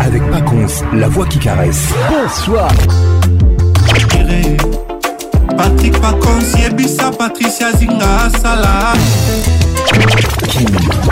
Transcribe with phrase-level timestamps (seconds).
[0.00, 1.82] avec Pacons, la voix qui caresse.
[2.10, 2.70] Bonsoir.
[5.56, 8.94] Patrick Pacons, Yebisa, Patricia Zinga, Salah.
[10.48, 10.66] Kim,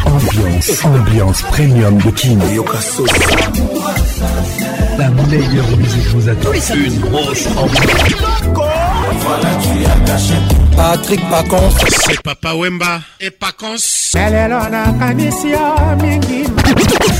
[0.06, 2.40] ambiance, ambiance premium de Kim.
[4.98, 6.48] La meilleure musique vous attend.
[6.74, 7.86] Une grosse ambiance.
[10.76, 11.72] Patrick Pacons.
[12.08, 13.76] C'est Papa Wemba et Pacons.
[14.14, 14.84] Elle est là, la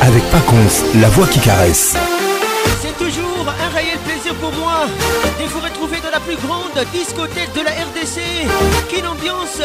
[0.00, 1.94] avec Paconce, la voix qui caresse.
[2.82, 4.86] C'est toujours un réel plaisir pour moi
[5.38, 8.20] de vous retrouver dans la plus grande discothèque de la RDC.
[8.88, 9.58] Kin Ambiance,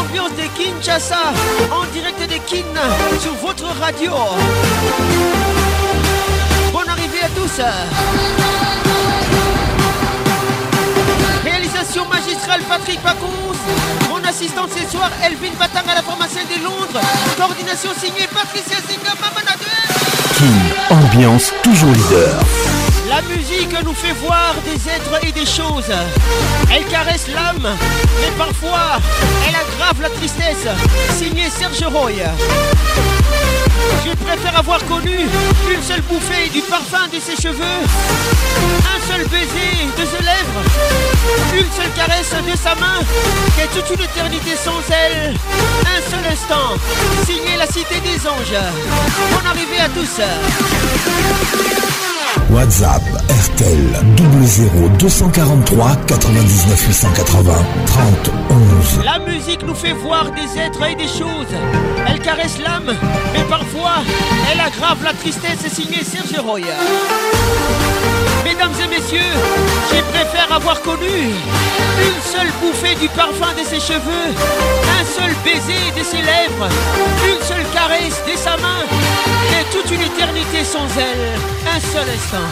[0.00, 1.32] ambiance de Kinshasa,
[1.70, 2.64] en direct des Kin
[3.20, 4.12] sur votre radio.
[6.72, 8.64] Bonne arrivée à tous.
[12.04, 13.56] magistrale Patrick Pacons.
[14.10, 17.00] Mon assistante ce soir, Elvin Batang à la formation des Londres.
[17.38, 19.32] Coordination signée Patricia Singama
[20.34, 22.36] King, ambiance toujours leader.
[23.08, 25.90] La musique nous fait voir des êtres et des choses.
[26.70, 27.74] Elle caresse l'âme,
[28.20, 29.00] mais parfois
[29.48, 30.66] elle aggrave la tristesse.
[31.18, 32.12] Signé Serge Roy.
[34.04, 35.10] Je préfère avoir connu
[35.72, 40.62] une seule bouffée du parfum de ses cheveux, un seul baiser de ses lèvres,
[41.56, 43.00] une seule caresse de sa main,
[43.56, 45.34] qu'est toute une éternité sans elle.
[45.86, 46.70] Un seul instant,
[47.26, 48.62] signé la cité des anges.
[49.32, 50.20] Bonne arrivée à tous.
[52.56, 53.02] WhatsApp
[53.52, 53.86] RTL
[54.16, 57.52] 00243 243 99 880
[57.84, 59.04] 30 11.
[59.04, 61.52] La musique nous fait voir des êtres et des choses.
[62.08, 62.96] Elle caresse l'âme,
[63.34, 63.96] mais parfois
[64.50, 65.58] elle aggrave la tristesse.
[65.68, 66.72] C'est signé Serge Royer
[68.56, 69.32] mesdames et messieurs,
[69.92, 75.90] j'ai préfère avoir connu une seule bouffée du parfum de ses cheveux, un seul baiser
[75.96, 76.68] de ses lèvres,
[77.28, 78.82] une seule caresse de sa main,
[79.60, 82.48] et toute une éternité sans elle, un seul instant.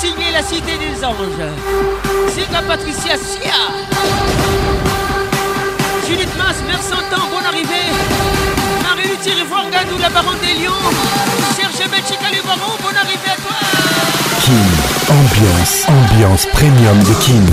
[0.00, 1.50] Signé la Cité des Anges,
[2.34, 3.62] C'est la Patricia Sia,
[6.08, 7.90] Judith Mas, Mère Santan, bonne arrivée,
[8.82, 10.86] marie luthier Voir ou la Baronne des Lions,
[11.56, 13.81] Serge Betchika, le bonne arrivée à toi.
[15.08, 17.46] Ambiance, ambiance premium de King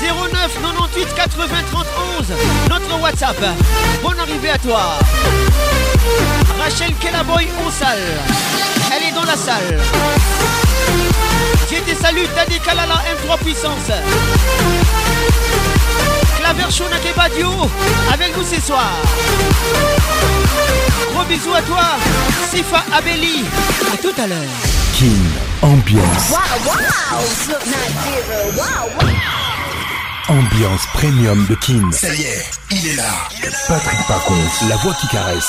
[0.00, 1.76] 09 98 90
[2.18, 2.26] 11,
[2.70, 3.36] notre WhatsApp
[4.00, 4.96] bon arrivé à toi
[6.60, 6.94] Rachel
[7.26, 7.98] boy, en salle
[8.96, 9.80] elle est dans la salle
[11.68, 13.90] tiens tes salutes à des kalalas, M3 puissance
[16.46, 17.48] la version Nakebadio
[18.12, 18.88] avec vous ce soir.
[21.12, 21.84] Gros bisous à toi,
[22.52, 23.44] Sifa Abeli.
[23.92, 24.54] À tout à l'heure.
[24.94, 25.16] King
[25.62, 26.30] Ambiance.
[26.30, 26.74] Wow,
[28.58, 29.08] wow.
[30.28, 31.90] Ambiance premium de King.
[31.92, 33.28] Ça y est, il est là.
[33.68, 34.34] Patrick Parcon,
[34.68, 35.48] la voix qui caresse.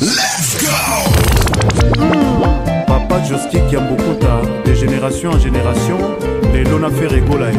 [0.00, 2.00] Let's go!
[2.00, 2.86] Mm.
[2.86, 5.96] Papa Joski Kiambokuta, de génération en génération,
[6.52, 7.54] les Lona Ferregolae.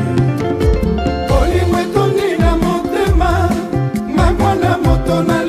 [1.39, 3.49] Olimwe tondina motema,
[4.15, 5.42] mabwana motona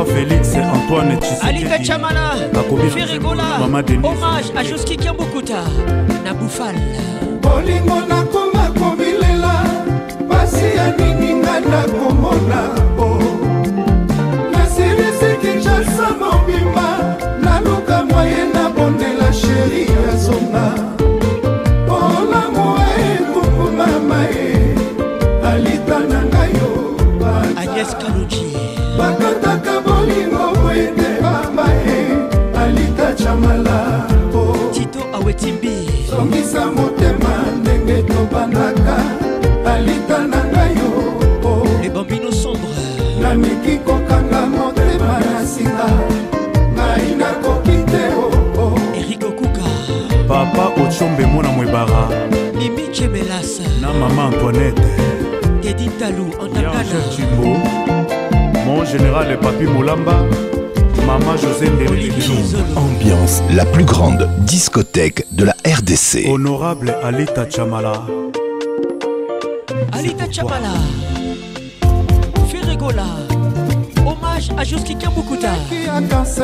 [0.00, 2.32] Laura Félix Antoine Tshisekedi Chamana
[2.90, 5.62] Firigola hommage à Joski Kiambukuta
[6.24, 6.74] na Boufal
[7.42, 9.62] Bolingo nakoma komilela
[10.28, 12.60] pasi ya nini nga nakomona
[12.96, 13.18] po
[14.52, 18.69] nasilisi kinshasa mobimba naluka moye na
[35.30, 38.96] mpo etimbi songisa motema ndenge tobandaka
[39.74, 42.70] alita na ngai yo lebambino sombre
[43.22, 45.88] namiki kokanga motema na sika
[46.72, 48.68] ngai nakoki te oo
[48.98, 49.68] erik okuka
[50.28, 52.02] papa ocombe mwana mwebara
[52.58, 54.82] mimi cemelas na mama antoinete
[55.62, 57.52] tedi talu antakana cimbo
[58.66, 60.14] mon général papi molamba
[61.06, 61.66] Maman José
[62.76, 66.28] Ambiance, la plus grande discothèque de la RDC.
[66.28, 67.92] Honorable Alita Chamala.
[69.92, 70.74] Alita Chamala.
[72.48, 73.06] Ferregola.
[74.06, 75.52] Hommage à Joski Kambukuta.
[75.68, 76.42] Qui a dansé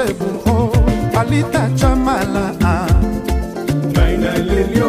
[1.14, 2.52] Alita Chamala.
[3.94, 4.86] Maina Lelio.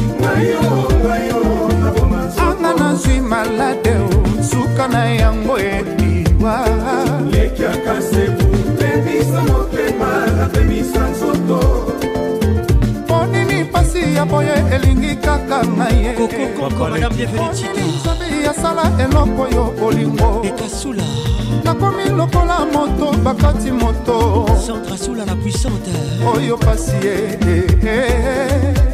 [2.37, 6.65] anga nazwi malade o suka na yango ebiwa
[7.31, 8.47] lekiaka sebu
[8.77, 11.93] pemisa motema apemisa nzoto
[13.03, 16.15] mpo nini pasi ya boye elingi kaka na ye
[16.97, 21.03] nzambe yasala eloko yo bolingo ekasula
[21.63, 24.45] nakomi lokola moto bakati moto
[26.35, 28.88] oyo pasi ye eh, eh, eh.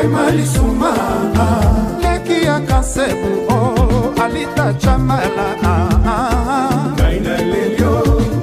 [0.00, 1.46] frema lisumana
[2.02, 3.74] leki ya kansebu o
[4.24, 5.46] alita camala
[6.96, 7.94] ngai na lelio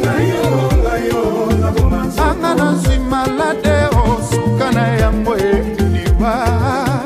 [0.00, 0.46] ngayo
[0.82, 1.48] ngayo
[2.26, 6.34] anga na nsima lade osuka na yango eliba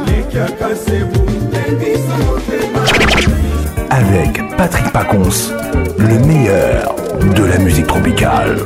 [0.06, 1.20] lekiaka sebu
[1.52, 2.82] lembisa motema
[3.90, 5.52] avec Patrick Pacons,
[5.98, 6.94] le meilleur
[7.34, 8.56] de la musique tropicale.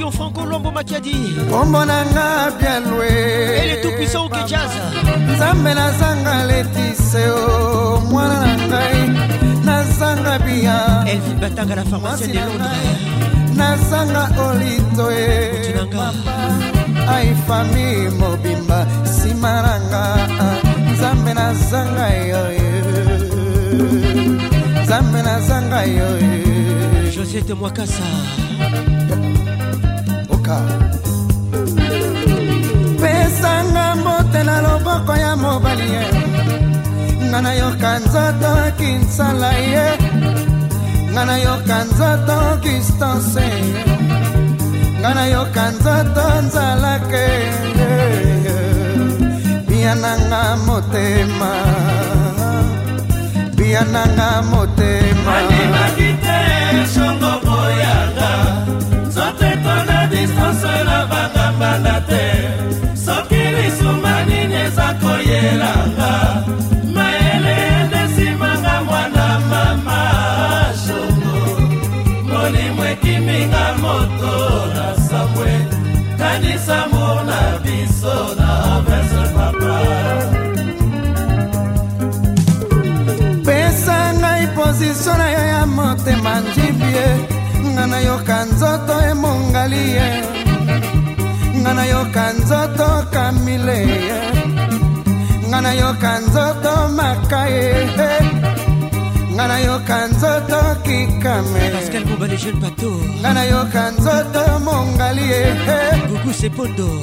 [0.00, 1.14] émission franco lombo makiadi
[1.50, 3.08] pombo na nga bianwe
[3.62, 4.70] ele tout puissant oke jazz
[5.34, 7.38] nzambe nazanga letiseo
[8.10, 9.10] mwana na ngai
[9.64, 12.98] nazanga bia elvin batanga la pharmacie de londres
[13.56, 15.26] nazanga olitoe
[17.08, 20.02] ai fami mobimba nsima na nga
[20.92, 22.54] nzambe nazanga yoyo e.
[24.82, 26.22] nzambe nazanga yoyo e.
[27.12, 28.04] josete mwakasa
[30.50, 30.78] kaka
[33.02, 36.04] pesanga mbote na loboko ya mobali ye
[37.28, 39.86] nga nayoka nzoto kinsala ye
[41.12, 43.46] nga nayoka nzoto distance
[45.00, 47.26] nga nayoka nzoto nzalake
[49.68, 51.50] biananga motema
[53.56, 56.09] biananga motema Animagi.
[60.50, 62.28] kosala bakambanda te
[63.04, 66.10] soki lisuma nini eza koyelanga
[66.94, 70.00] mayele endesimanga mwana mama
[70.82, 71.34] shongo
[72.30, 74.34] molimo ekiminga moto
[74.74, 75.52] na samwe
[76.18, 79.76] kanisa mona biso na avese papa
[83.46, 87.06] pesa ngai pozisio na yo ya motema njibie
[87.70, 90.39] nga nayoka nzoto emongali ye
[91.70, 93.78] nga nayoka nzoto kamile
[95.48, 97.70] nga nayoka nzoto makaye
[99.38, 105.24] nga nayoka nzoto kikamenga nayoka nzoto mongali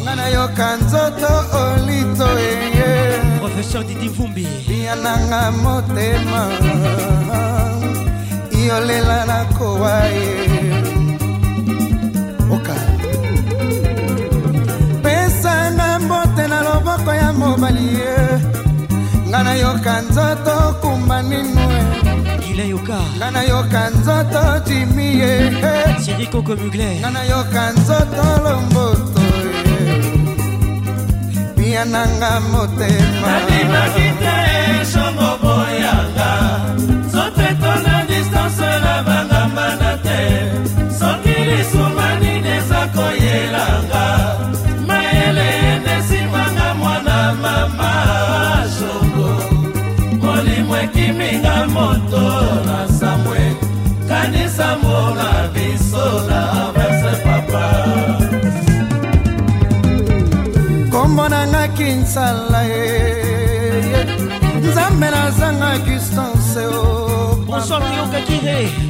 [0.05, 1.31] nga nayoka nzoto
[1.63, 2.27] olito
[3.39, 6.41] professeur didi vumbi biananga motema
[8.67, 10.46] yolela nakowa ye
[19.47, 21.63] nayoka nzoto kumba ninu
[22.43, 22.67] gila e.
[22.73, 25.31] yoka nga nayoka nzoto jimi ye
[26.03, 29.45] sirikoko mugler nga nayoka nzoto lomboto ye
[31.55, 33.31] bia nanga motema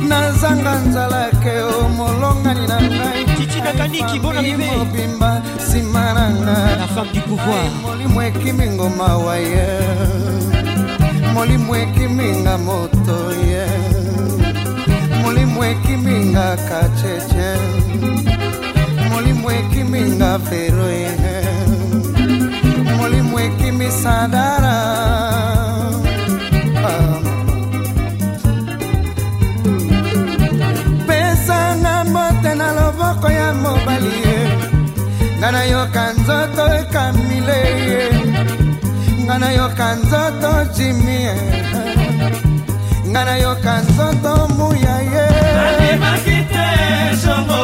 [0.07, 2.77] nazanga nzalake o molongani na
[3.89, 9.69] ngaimobimba nsima na ngaimolimo ekimi ngoma wa ye
[11.33, 13.17] molimo ekiminga moto
[13.51, 13.65] ye
[15.21, 17.51] molimo ekiminga kacheche
[19.11, 21.11] molimo ekiminga fero ye
[22.99, 25.26] molimo ekimisadara
[33.99, 34.39] mobali ye
[35.39, 38.03] ngai nayoka nzoto ekamile ye
[39.25, 41.35] ngai nayoka nzoto jimi ye
[43.11, 45.25] ngai nayoka nzoto muya ye
[45.67, 46.67] abimaki te
[47.23, 47.61] songo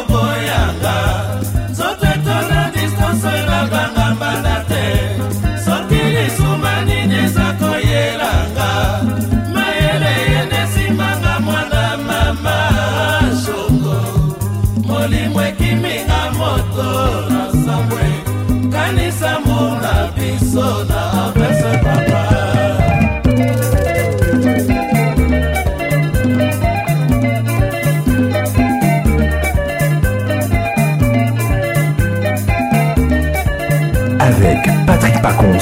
[34.19, 35.57] Avec Patrick Pacons,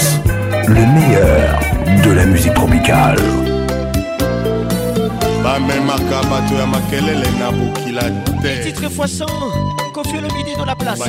[0.67, 1.59] le meilleur
[2.05, 3.15] de la musique tropicale.
[10.13, 10.99] le midi dans la place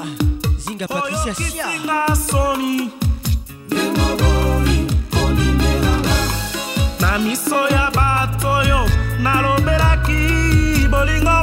[0.57, 1.65] Zinga Patricia Sia
[7.01, 8.81] na miso ya bato oyo
[9.21, 11.43] nalobelaki bolingo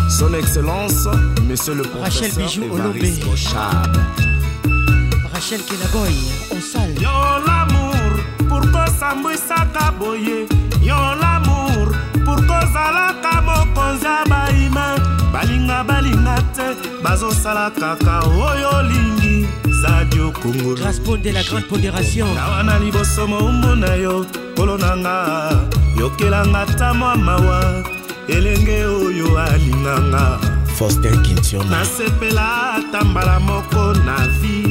[0.09, 1.07] Son Excellence,
[1.49, 3.97] Monsieur le Professeur Rachel Bijou Bochard,
[5.41, 6.15] rachel kelaboy
[6.57, 8.13] osal yo lamour
[8.49, 10.45] pour kosambwisaka boye
[10.83, 11.87] yo lamour
[12.25, 14.95] pour kozalaka mokonzi ya baima
[15.33, 16.65] balinga balinga te
[17.03, 19.47] bazosala kaka oyo olingi
[19.81, 24.25] zadio kongolgrasponde la grande pondération awa na liboso moumona yo
[24.55, 25.49] kolo na nga
[25.99, 27.61] yokelanga ta mwa mawa
[28.29, 30.37] elenge oyo alinganga
[30.77, 34.70] fostin kintiona nasepela ata mbala moko na vie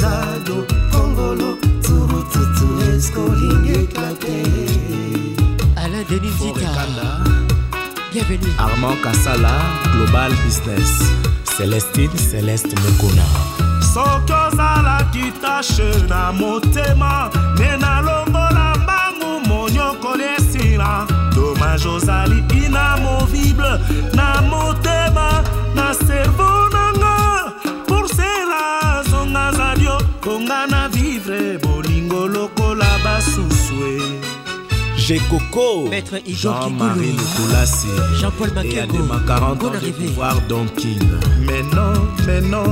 [0.00, 0.56] zado
[0.92, 1.48] kongolo
[1.82, 4.42] turututu escolinge claqué
[5.82, 6.70] Alain Denis Zita
[8.12, 9.54] Bienvenue Armand kasala
[9.94, 10.90] Global Business
[11.56, 13.26] Célestine celeste Mokona
[13.94, 17.12] soki ozalaki tashe na motema
[17.54, 20.92] nde nalongola mbangu monyokoli esila
[21.34, 23.72] domage ozali inamovible
[24.18, 25.28] na motema
[25.76, 26.67] na cerveau
[30.28, 33.76] konga na vivre bolingo lokola basusu
[35.08, 35.66] jekoko
[36.42, 37.88] jean-marie lukulasi
[38.20, 40.98] jean-paul makiagoema 40 ans de pouvoir donkin
[41.48, 41.84] meno
[42.26, 42.62] meno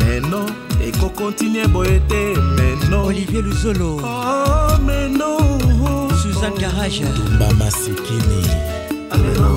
[0.00, 0.40] meno
[0.88, 2.22] ekokontinue boye te
[2.58, 5.28] meno olivier luzolo oh, meno
[6.22, 8.40] suzanne garage tumba masikini
[9.10, 9.50] amelo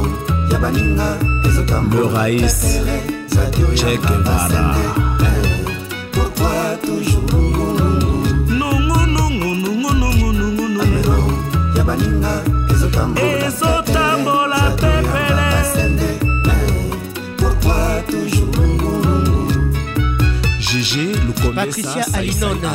[0.52, 1.10] ya baninga
[1.48, 2.58] ezokambo le raïs
[3.80, 4.65] chekevara
[12.71, 15.49] ezotambola pepele
[20.60, 22.71] jige lukomepatricia alinona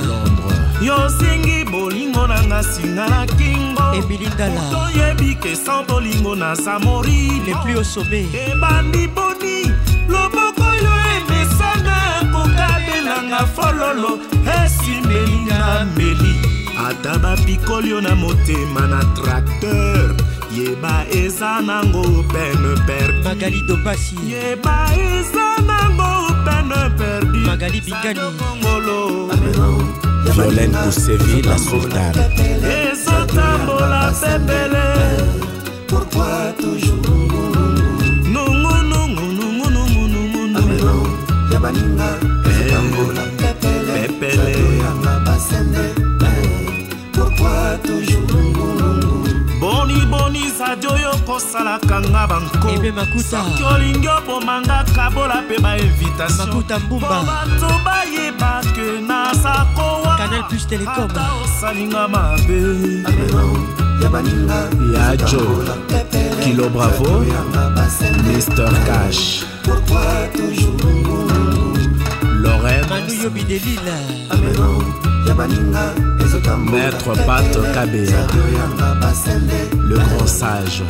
[0.82, 7.76] yosengi bolingo nanga singa na kingo ebilindala toyebi ke sans bolingo naza mori le plus
[7.78, 9.08] au sommet ebandi
[13.34, 14.12] na fololo
[14.62, 15.62] esimbeli nga
[15.96, 16.34] meli
[16.86, 20.14] ata bapikoli yo na motema na tracteur
[20.54, 24.76] yeba eza nango pene perdu magali dobasi yeba
[25.10, 26.10] eza nango
[26.46, 28.96] pene perdu magali biganiongolo
[30.36, 32.22] violene bosevi la sourdane
[32.86, 34.86] ezotambola pepele
[35.90, 37.50] pourquoi toujours
[38.34, 40.98] nongo nongo nongo nongo nongo
[41.52, 42.33] ya baninga
[43.94, 44.54] pepele
[49.60, 59.66] boniboni zadi oyo kosalaka nga bankosoki olingi obomanga kabola mpe bainvitationpo bato bayeba ke naza
[59.76, 62.60] kowaata osalinga mabe
[64.94, 65.42] ya jo
[66.44, 67.24] kilo bravo
[68.28, 71.03] mister cash Pourquoi toujours
[72.64, 73.96] manu yobi delila
[74.32, 75.46] ah,
[76.56, 78.26] maître pat kabea
[79.88, 80.82] le grand sage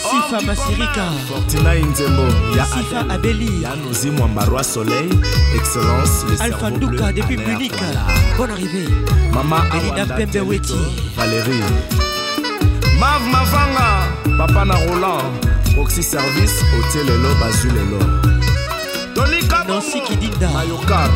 [0.00, 2.22] sifa masirika fortina inzembo
[2.56, 5.10] ya sifa abeli ya nozi mwamba roi soleil
[5.56, 7.72] excellence le alpha nduka depuis munich
[8.38, 8.88] bonne arrivée
[9.34, 10.74] mama elida pembe weti
[11.16, 11.64] valérie
[13.00, 14.06] mave mavanga
[14.38, 15.26] papa na roland
[15.74, 18.31] proxy service otie lelo bazwi lelo
[19.68, 21.10] nansi kidinda ayokab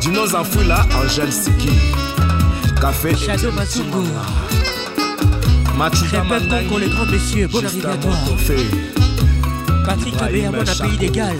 [0.00, 1.70] dinos afuila angel siki
[2.80, 4.08] café shadow mazungu
[5.78, 8.12] Mathieu Concours, les grands messieurs, bonne arrivée à toi.
[9.86, 11.34] Patrick Abé, à mon pays d'égal.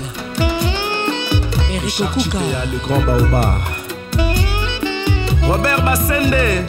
[1.71, 2.39] Eric Okuka.
[2.73, 3.59] Le grand Baoba.
[5.45, 6.65] Robert Bassende.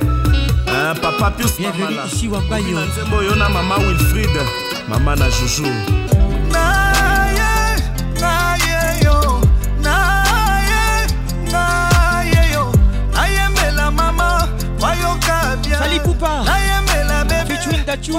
[0.67, 2.77] Hein, papa Pius Bienvenue ici, Wambayo.
[2.79, 4.29] Nzembo Yona, maman Wilfried.
[4.89, 5.71] Maman na Joujou.
[16.23, 16.45] part.
[17.47, 18.17] Featuring Dachou.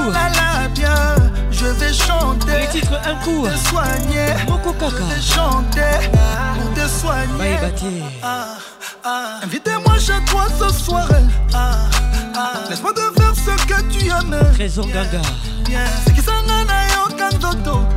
[1.50, 2.68] Je vais chanter.
[2.72, 3.46] Les titres un coup.
[3.48, 4.34] Te soigner.
[4.48, 4.96] Moko Kaka.
[4.96, 7.38] Je vais chanter pour te soigner.
[7.38, 8.02] Bye Batier.
[8.22, 8.46] Ah,
[9.04, 9.40] ah.
[9.44, 11.08] Invitez-moi chez toi ce soir.
[11.54, 11.76] Ah,
[12.36, 14.38] ah, Laisse-moi te faire ce que tu aimes.
[14.54, 14.94] Trésor yeah.
[15.04, 15.22] Gaga.
[15.70, 15.80] Yeah.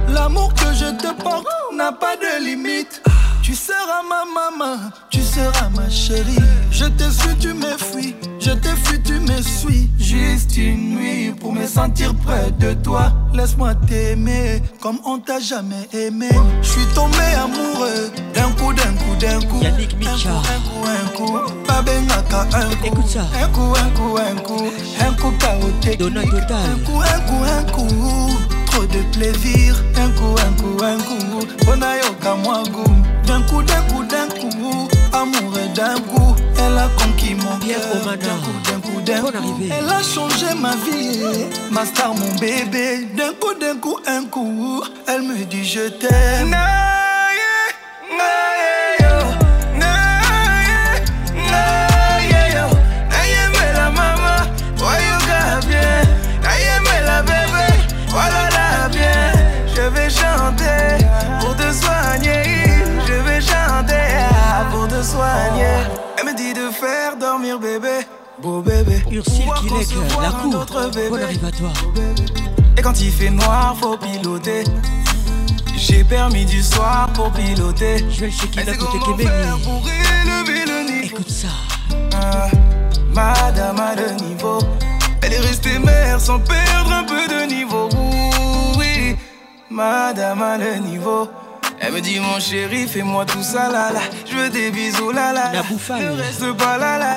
[0.10, 1.46] L'amour que je te porte
[1.78, 3.02] n'a pas de limite.
[3.50, 6.38] Tu seras ma maman, tu seras ma chérie.
[6.70, 8.14] Je te suis, tu me fuis.
[8.42, 9.90] Je te fuis, tu me suis.
[9.98, 13.14] Juste une nuit pour me sentir près de toi.
[13.34, 16.28] Laisse-moi t'aimer comme on t'a jamais aimé.
[16.62, 19.62] Je suis tombé amoureux d'un coup, d'un coup, d'un coup.
[19.64, 21.38] Yannick Un coup, un coup, un coup.
[21.38, 22.76] un coup.
[22.86, 23.22] Écoute ça.
[23.42, 24.66] Un coup, un coup, un coup.
[25.00, 26.10] Un coup Un coup,
[27.02, 28.38] un coup, un coup.
[28.66, 29.82] Trop de plaisir.
[29.96, 31.46] Un coup, un coup, un coup.
[31.66, 32.94] Bonayoka, moi, goût.
[33.28, 37.82] D'un coup, d'un coup, d'un coup, amour d'un coup, elle a conquis mon cœur.
[38.06, 43.04] D'un coup, d'un coup, d'un coup, elle a changé ma vie, ma star, mon bébé.
[43.18, 46.56] D'un coup, d'un coup, un coup, elle me dit je t'aime.
[67.56, 68.06] bébé.
[68.42, 68.98] Beau bébé.
[69.12, 69.70] Ursule qui
[70.22, 70.66] la cour.
[71.10, 71.70] Bon arrive à toi.
[72.78, 74.64] Et quand il fait noir, faut piloter.
[75.78, 77.98] J'ai permis du soir pour piloter.
[78.10, 78.66] Je vais qu'il qui
[79.00, 79.24] côté
[79.64, 81.48] Pour élever le Écoute ça.
[81.94, 82.50] Hein,
[83.14, 84.60] madame a le niveau.
[85.22, 87.90] Elle est restée mère sans perdre un peu de niveau.
[88.78, 89.16] Oui,
[89.70, 91.30] madame a le niveau.
[91.80, 94.00] Elle me dit mon chéri, fais-moi tout ça là là.
[94.30, 95.52] Je veux des bisous là là.
[95.54, 97.16] La Ne reste pas là là.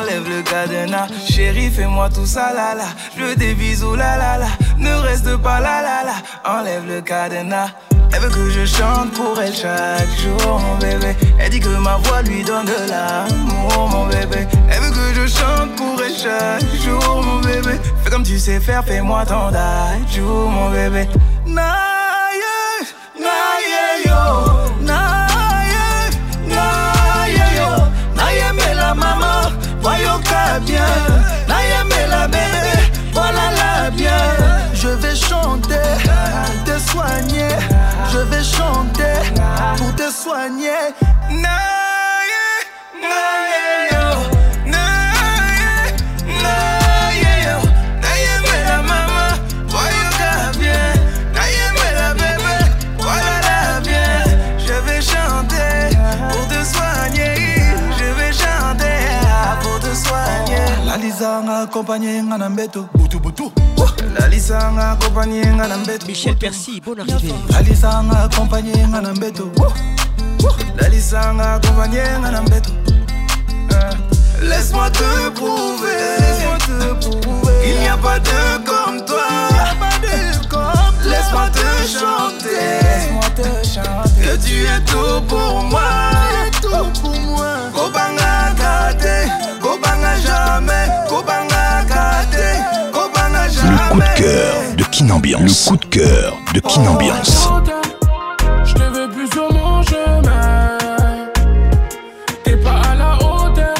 [0.00, 1.08] Enlève le cadenas.
[1.28, 2.84] Chéri, fais-moi tout ça là là.
[3.16, 4.46] Je veux des bisous là là là.
[4.78, 6.12] Ne reste pas là là là.
[6.58, 7.70] Enlève le cadenas.
[8.12, 11.16] Elle veut que je chante pour elle chaque jour, mon bébé.
[11.40, 14.46] Elle dit que ma voix lui donne de l'amour, mon bébé.
[14.70, 17.78] Elle veut que je chante pour elle chaque jour, mon bébé.
[18.04, 19.50] Fais comme tu sais faire, fais-moi ton
[20.14, 21.06] jour, mon bébé.
[26.42, 27.34] Naye,
[28.74, 29.52] la maman,
[29.82, 30.18] voyons
[30.66, 30.80] bien
[31.46, 32.42] Naye la bébé,
[33.12, 34.22] voilà la bien
[34.74, 35.88] Je vais chanter,
[36.64, 37.48] te soigner
[38.12, 39.14] Je vais chanter,
[39.76, 40.70] pour te soigner
[61.38, 66.82] Lalisa nga accompagné nga na mbeto butu butu nga accompagné nga na mbeto Michel Percy
[66.82, 69.46] bonne arrivée Lalisa nga accompagné nga na mbeto
[70.82, 72.72] Lalisa nga accompagné nga na mbeto
[73.70, 73.94] eh,
[74.50, 79.30] Laisse-moi te prouver, Laisse te prouver Il n'y a pas de comme toi.
[81.06, 85.86] Laisse-moi te chanter, laisse-moi te chanter que tu es tout pour moi.
[86.18, 87.52] Tu es tout pour moi.
[87.74, 88.54] Kobanga
[88.92, 89.28] gâté,
[89.60, 90.86] Kobanga jamais.
[93.98, 95.66] Le coup de coeur de Keenambiance.
[95.66, 97.48] Le oh, coup de coeur de Keenambiance.
[98.64, 100.78] Je te veux plus au mon chemin.
[102.44, 103.74] T'es pas à la hauteur.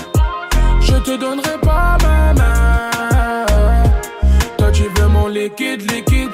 [0.81, 3.47] Je te donnerai pas ma main.
[4.57, 6.31] Toi tu veux mon liquide, liquide.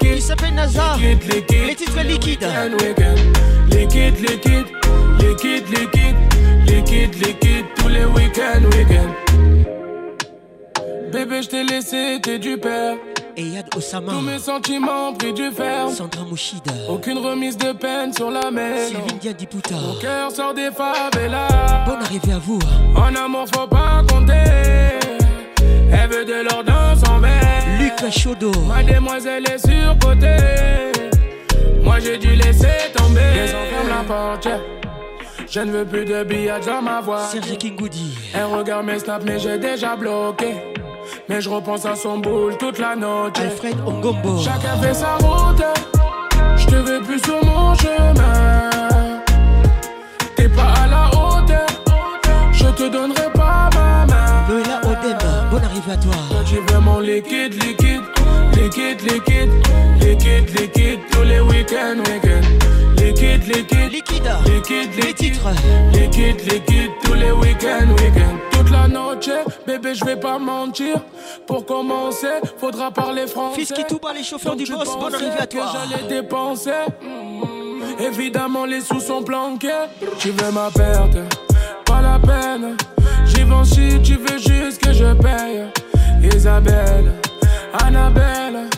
[0.00, 0.98] Il s'appelle Nazar.
[0.98, 1.16] Les
[1.74, 2.46] titres de liquide.
[3.70, 4.66] Liquide, liquide.
[5.20, 6.16] Liquide, liquide.
[6.66, 7.64] Liquide, liquide.
[7.76, 9.23] Tous les week-ends, week-ends.
[11.14, 12.96] Bébé, je t'ai laissé, t'es du père.
[13.76, 14.10] Osama.
[14.14, 15.88] Tous mes sentiments pris du fer.
[15.88, 16.24] Sandra
[16.88, 18.88] Aucune remise de peine sur la mer.
[18.88, 19.76] Sylvine Diadiputa.
[19.76, 21.84] Mon cœur sort des favelas.
[21.86, 22.58] Bonne arrivée à vous.
[22.96, 24.32] En amour, faut pas compter.
[25.92, 27.62] Elle veut de l'ordre dans son verre.
[27.78, 28.50] Lucas Chaudot.
[28.66, 30.98] Ma demoiselle est surcotée.
[31.80, 33.34] Moi j'ai dû laisser tomber.
[33.34, 33.52] les
[33.88, 34.48] la porte.
[35.48, 37.20] Je ne veux plus de billets dans ma voix.
[37.28, 38.18] Sergi Kingoudi.
[38.34, 40.74] Elle regarde mes snaps, mais j'ai déjà bloqué.
[41.28, 43.38] Mais je repense à son boule toute la note.
[43.40, 44.38] Alfred Ongombo.
[44.42, 45.62] Chacun fait sa route.
[46.56, 48.70] Je te veux plus sur mon chemin.
[50.36, 51.66] T'es pas à la hauteur.
[52.52, 54.46] Je te donnerai pas ma main.
[54.84, 56.14] au débat bonne arrivée à toi.
[56.46, 58.00] J'ai vraiment liquide, liquide.
[58.54, 59.50] Liquide, liquide.
[60.00, 61.00] Liquide, liquide.
[61.10, 62.48] Tous les week-ends, week-ends
[62.98, 65.48] liquide, liquide, liquide, liquide, les titres,
[65.92, 67.92] liquide, liquide, tous les week-ends,
[69.66, 70.96] Bébé, je vais pas mentir.
[71.46, 72.26] Pour commencer,
[72.58, 73.60] faudra parler français.
[73.60, 76.70] Fils qui tout bat les chauffeurs du boss, bonne arrivée à J'allais dépenser.
[76.70, 78.02] Mm-hmm.
[78.04, 79.86] Évidemment, les sous sont planqués.
[80.18, 81.16] Tu veux ma perte,
[81.86, 82.76] pas la peine.
[83.26, 85.68] J'y vais si tu veux juste que je paye.
[86.34, 87.12] Isabelle,
[87.86, 88.68] Annabelle,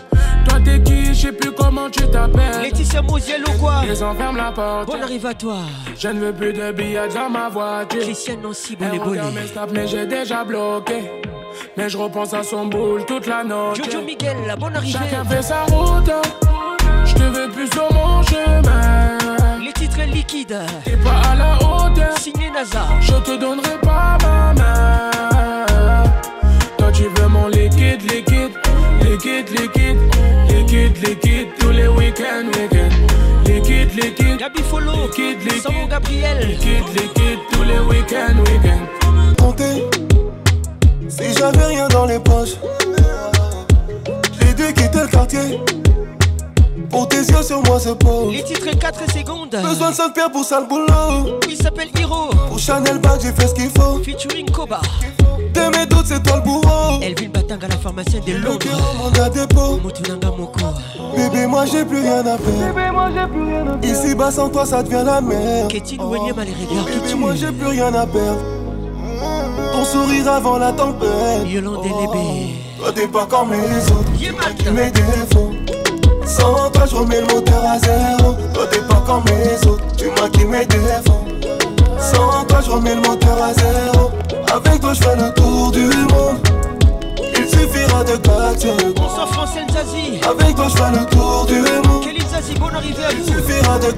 [0.48, 2.62] toi t'es qui je sais plus comment tu t'appelles.
[2.62, 4.86] Laetitia Mosiel ou quoi Ils enferment la porte.
[4.86, 5.56] Bonne arrive à toi.
[5.98, 8.00] Je ne veux plus de billets dans ma voiture.
[8.00, 9.20] Christiane Nancy, bon les bonnes.
[9.72, 11.22] mais j'ai déjà bloqué.
[11.76, 13.76] Mais je repense à son boule toute la note.
[13.76, 14.92] Jojo Miguel, la bonne arrivée.
[14.92, 16.10] Chacun fait sa route.
[17.06, 19.18] Je te veux plus sur mon chemin.
[19.64, 20.60] Les titres liquides.
[20.84, 22.18] T'es pas à la hauteur.
[22.18, 22.86] Signé NASA.
[23.00, 25.10] Je te donnerai pas ma main.
[26.76, 28.50] Toi, tu veux mon liquide, liquide.
[29.08, 29.98] Liquide, liquide,
[30.48, 32.98] liquide, liquide, tous les week-ends, week-ends.
[33.48, 36.44] Liquide, liquide, Gabi Follow, liquide, liquide, Gabriel.
[36.48, 39.36] Liquide, tous les week-ends, week-ends.
[39.40, 39.84] Comptez,
[41.08, 42.56] si j'avais rien dans les poches,
[44.40, 45.60] j'ai dû quitter le quartier.
[46.90, 50.30] Pour tes yeux sur moi se pose Les titres 4 secondes Besoin de 5 paires
[50.30, 54.48] pour sale boulot Il s'appelle Hiro Pour Chanel Bag j'ai fait ce qu'il faut Featuring
[54.52, 54.80] Koba
[55.76, 57.00] mes doutes, c'est toi le bourreau.
[57.02, 58.58] Elle vit le batanga, la pharmacienne des Londres.
[58.64, 59.78] Le mandat dépôt.
[59.82, 60.66] Motunanga Moko.
[61.16, 63.90] Bébé, moi j'ai plus rien à perdre Bébé, moi j'ai plus rien à faire.
[64.04, 65.68] Ici bas sans toi, ça devient la mer.
[65.68, 66.06] Qu'est-il oh.
[66.08, 68.40] William à les regards Bébé, moi j'ai plus rien à perdre.
[69.72, 71.46] Ton sourire avant la tempête.
[71.46, 71.82] Yolande oh.
[71.82, 72.50] bébé.
[72.78, 74.12] Toi t'es pas comme les autres.
[74.58, 75.52] tu Mes défauts.
[76.26, 78.34] Sans toi, je remets le moteur à zéro.
[78.52, 79.84] Toi t'es pas comme les autres.
[79.96, 81.25] Tu m'as qui mes défauts.
[82.14, 84.10] Sans toi, je remets le moteur à zéro.
[84.54, 86.38] Avec toi, je fais le tour du monde.
[87.18, 90.20] Il suffira de quatre Bonsoir, français Jazzy.
[90.24, 92.04] Avec toi, je fais le tour du monde.
[92.04, 93.24] Kelly Zazie, bonne arrivée à vous.
[93.26, 93.90] Il suffira de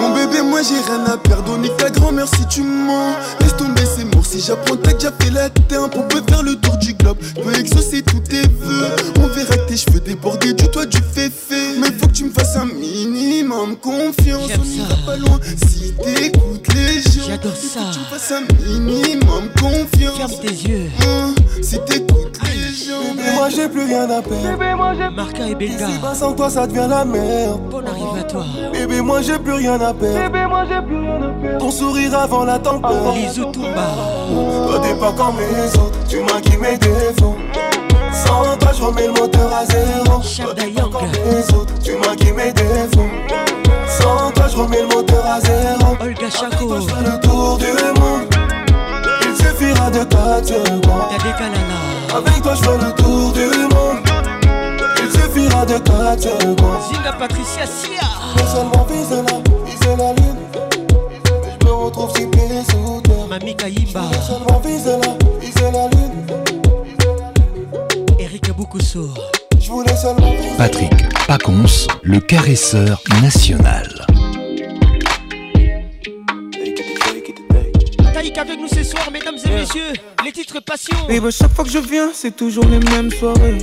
[0.00, 1.56] Mon bébé, moi, j'ai rien à perdre.
[1.56, 3.14] ni ta grand-mère si tu mens.
[3.40, 6.56] Laisse tomber ces mots si j'apprends t'as déjà fait la terre pour peut faire le
[6.56, 8.86] tour du globe Je peux exaucer tous tes vœux
[9.20, 12.56] On verra tes cheveux déborder du toit du féfé Mais faut que tu me fasses
[12.56, 17.94] un minimum confiance On ira pas loin si t'écoutes les gens J'adore ça faut que
[17.94, 23.28] tu me fasses un minimum confiance Ferme tes yeux hein, Si t'écoutes les gens Bébé
[23.34, 26.32] moi j'ai plus rien à perdre Bébé moi j'ai Marca et Belga Si pas sans
[26.34, 29.92] toi ça devient la merde Bon arrive à toi Bébé moi j'ai plus rien à
[29.92, 33.62] perdre Bébé moi j'ai plus rien à perdre Ton sourire avant la tempête Bisous tout
[33.62, 33.94] bas
[34.66, 37.34] toi t'es pas comme les autres, tu m'as m'inquiètes mes défauts.
[38.12, 40.20] Sans toi je remets le moteur à zéro.
[40.20, 43.10] Toi t'es pas comme les autres, tu m'inquiètes mes défauts.
[44.00, 45.96] Sans toi je remets le moteur à zéro.
[46.00, 48.28] Avec Toi je fais le tour du monde.
[49.24, 51.10] Il suffira de quatre secondes.
[52.14, 54.82] Avec toi je fais le tour du monde.
[55.02, 56.80] Il suffira de quatre secondes.
[56.92, 58.06] Zinga Patricia Sia.
[58.36, 61.18] Mais seulement vise la, vise la lune.
[61.62, 63.13] Je me retrouve si bien sous terre.
[63.40, 64.60] Mami Kayimba seulement
[65.72, 65.90] la, la
[68.20, 68.44] Eric
[68.78, 69.08] Je
[70.56, 70.92] Patrick
[71.26, 71.64] Pacons,
[72.04, 74.06] le caresseur national
[78.36, 79.82] avec nous ce soir mesdames et messieurs
[80.24, 83.58] Les titres passion Et bah, chaque fois que je viens c'est toujours les mêmes soirées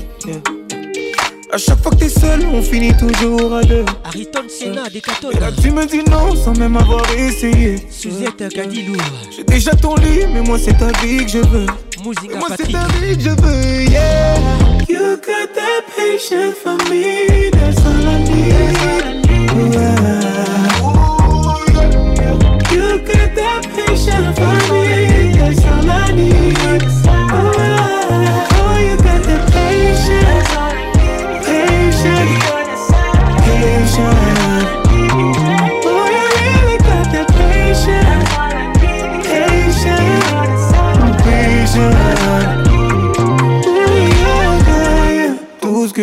[1.53, 3.83] a chaque fois que t'es seul, on finit toujours à deux.
[4.05, 7.75] Ariton, Senna, Et là, tu me dis non sans même avoir essayé.
[7.89, 8.95] Suzette Gadilou.
[9.35, 11.65] J'ai déjà ton lit, mais moi, c'est ta vie que je veux.
[12.05, 12.13] moi,
[12.57, 14.37] c'est ta vie que je veux, yeah.
[14.87, 19.21] You got that patience for me, that's all I need.
[19.73, 20.85] Yeah.
[22.71, 24.60] You got that patience for me.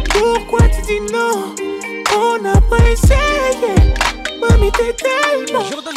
[0.09, 1.53] Pourquoi tu dis non
[2.13, 3.85] On n'a pas essayé
[4.41, 5.93] Mami t'es tellement Jordan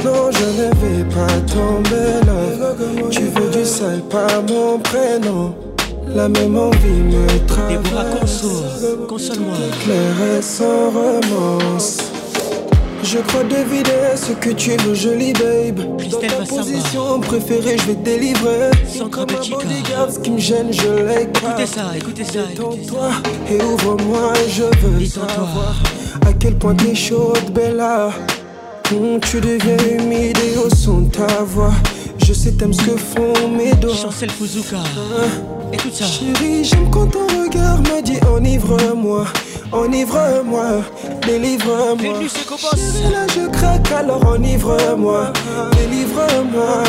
[0.03, 2.71] Non, je ne vais pas tomber là.
[3.11, 5.53] Tu veux du sale pas mon prénom.
[6.07, 7.91] La même envie me traverse.
[7.91, 9.55] bras Console, console-moi.
[9.83, 11.97] Claire sans remorse.
[13.03, 15.97] Je crois deviner ce que tu es veux, joli babe.
[16.11, 18.71] Dans ta position préférée, je vais te délivrer.
[18.87, 22.39] Sans comme un bodyguard, ce qui me gêne, je l'ai Écoutez ça, écoutez ça.
[22.55, 23.09] toi
[23.51, 25.75] et ouvre-moi, je veux savoir
[26.25, 28.11] à quel point t'es chaude, Bella
[29.21, 31.71] tu deviens humide et au son de ta voix.
[32.25, 33.93] Je sais t'aimes ce que font mes doigts.
[33.95, 34.77] Chancel Fuzuka.
[34.77, 36.05] Ah, écoute ça.
[36.05, 39.25] Chérie, j'aime quand ton regard me dit enivre-moi,
[39.71, 40.81] enivre-moi,
[41.25, 41.97] délivre-moi.
[42.01, 45.31] Chérie, là je craque alors enivre-moi,
[45.77, 46.83] délivre-moi.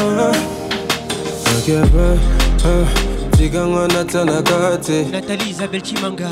[3.43, 6.29] Eh, Nathalie Isabelle Chimanga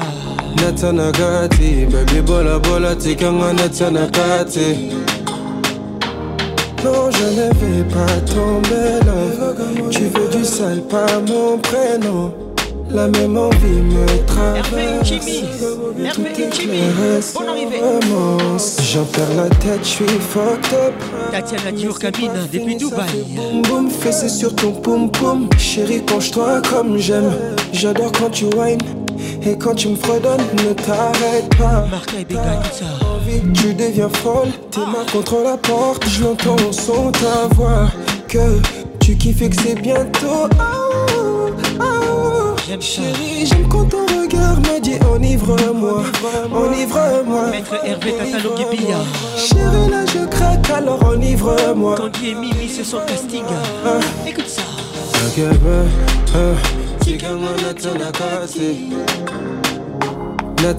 [0.63, 5.18] Natanagati, baby bola bola tikanga natanakati
[6.85, 9.51] non, je ne vais pas tomber, là
[9.91, 12.33] Tu veux du sale, pas mon prénom.
[12.91, 14.71] La même envie me traverse.
[15.05, 15.43] Kimis,
[17.35, 17.81] bon arrivée.
[18.81, 20.95] J'en perds la tête, je suis fucked up.
[21.33, 23.25] Tatiana Dior cabine depuis Dubaï.
[23.69, 25.49] Boum fessé sur ton poum poum.
[25.59, 27.33] Chérie, penche-toi comme j'aime.
[27.73, 28.79] J'adore quand tu whines.
[29.45, 31.85] Et quand tu me fredonnes, ne t'arrête pas.
[32.19, 34.49] et T'as envie tu deviens folle.
[34.71, 37.89] Tes mains contre la porte, je l'entends son ta voix.
[38.29, 38.61] Que
[39.01, 40.49] tu kiffes et que c'est bientôt.
[42.69, 46.03] J'aime Chérie, j'aime quand ton regard me dit enivre-moi,
[46.53, 47.47] enivre-moi.
[47.51, 48.13] Maître Hervé
[49.39, 51.95] Chérie, là je craque, alors enivre-moi.
[51.97, 53.45] Quand et Mimi c'est son casting,
[53.87, 53.91] ah.
[54.29, 54.63] écoute ça.
[57.09, 58.93] Sigamon natana kati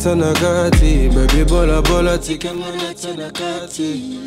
[0.04, 4.20] tana kati Baby bola bola Sigamon tana kati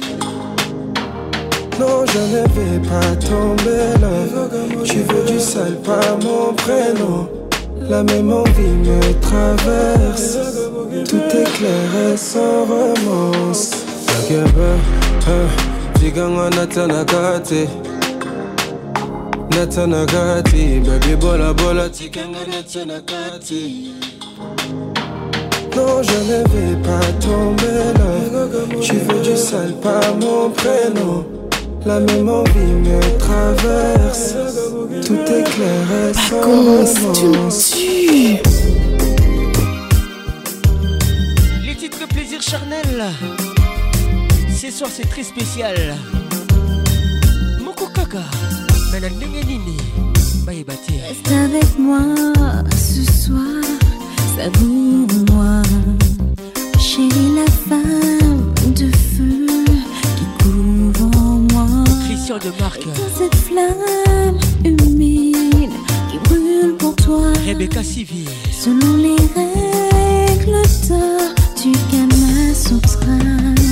[1.78, 4.12] Non, je ne vais pas tomber là
[4.84, 7.28] Tu veux du sale, pas mon prénom
[7.88, 10.38] La même envie me traverse
[11.08, 13.74] Tout est clair et sans remorse
[14.26, 14.76] Vagabond,
[16.50, 17.04] hein tana
[19.86, 20.06] na
[21.18, 21.88] bola bola
[25.74, 28.58] non, je ne vais pas tomber là.
[28.82, 31.24] Tu veux du sale, pas mon prénom.
[31.86, 34.34] La même envie me traverse.
[35.06, 38.38] Tout est clair et ça, tu me suis
[41.64, 43.04] Les titres de plaisir charnel.
[44.54, 45.74] C'est soir, c'est très spécial.
[47.64, 48.18] Moko Kaka.
[50.68, 52.00] Reste avec moi
[52.76, 53.64] ce soir
[54.36, 55.62] Savoure-moi
[56.78, 59.46] Chérie la femme de feu
[60.18, 61.66] Qui couvre en moi
[62.06, 62.82] Christian de Marc
[63.16, 65.70] cette flamme humide
[66.10, 70.52] Qui brûle pour toi Rebecca Selon les règles
[70.88, 73.71] d'or tu gamin au train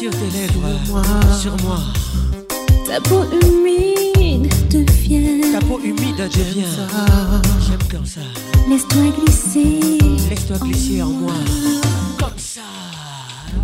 [0.00, 1.02] Sur tes lèvres sur moi.
[1.40, 1.78] Sur moi.
[2.86, 5.40] Ta peau humide devient.
[5.52, 6.66] Ta peau humide devient.
[7.66, 8.20] J'aime comme ça.
[8.70, 9.80] Laisse-toi glisser.
[10.30, 11.32] Laisse-toi glisser en moi.
[12.16, 12.60] Comme ça.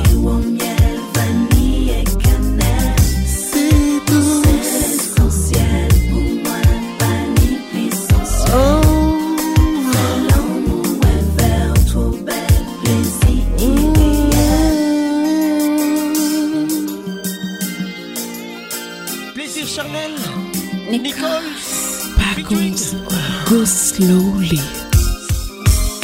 [23.99, 24.61] slowly.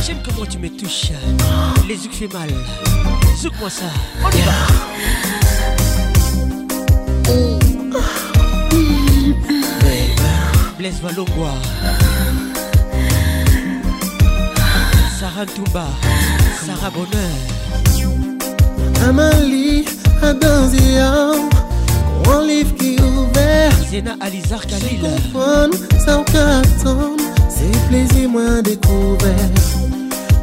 [0.07, 1.12] J'aime comment tu me touches.
[1.88, 2.50] Les yeux fait mal.
[3.40, 3.86] Zouk-moi ça.
[4.22, 4.52] On y va.
[10.78, 11.57] Blaise Valongois.
[15.18, 15.86] Sarah Touba.
[16.66, 17.38] Sarah Bonheur.
[19.09, 19.84] Amalie
[20.22, 21.63] Adanziao.
[22.26, 25.00] Mon livre qui est ouvert C'est Alizar Khalil
[26.04, 27.16] Ça ou qu'attendre
[27.48, 29.50] C'est plaisir moins découvert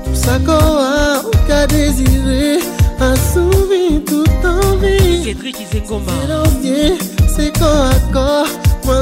[0.06, 2.58] Tout ça qu'on a qu'a désiré
[3.00, 6.34] A tout envie Cédric Izengoma C'est
[6.80, 7.00] l'envie
[7.36, 8.48] c'est corps à corps
[8.86, 9.00] Moi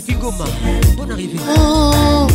[0.00, 0.44] depuis Goma.
[0.96, 1.38] Bonne arrivée.
[1.58, 2.26] Oh.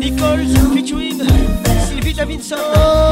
[0.00, 1.22] Nicole featuring
[1.88, 3.09] Sylvie Davidson.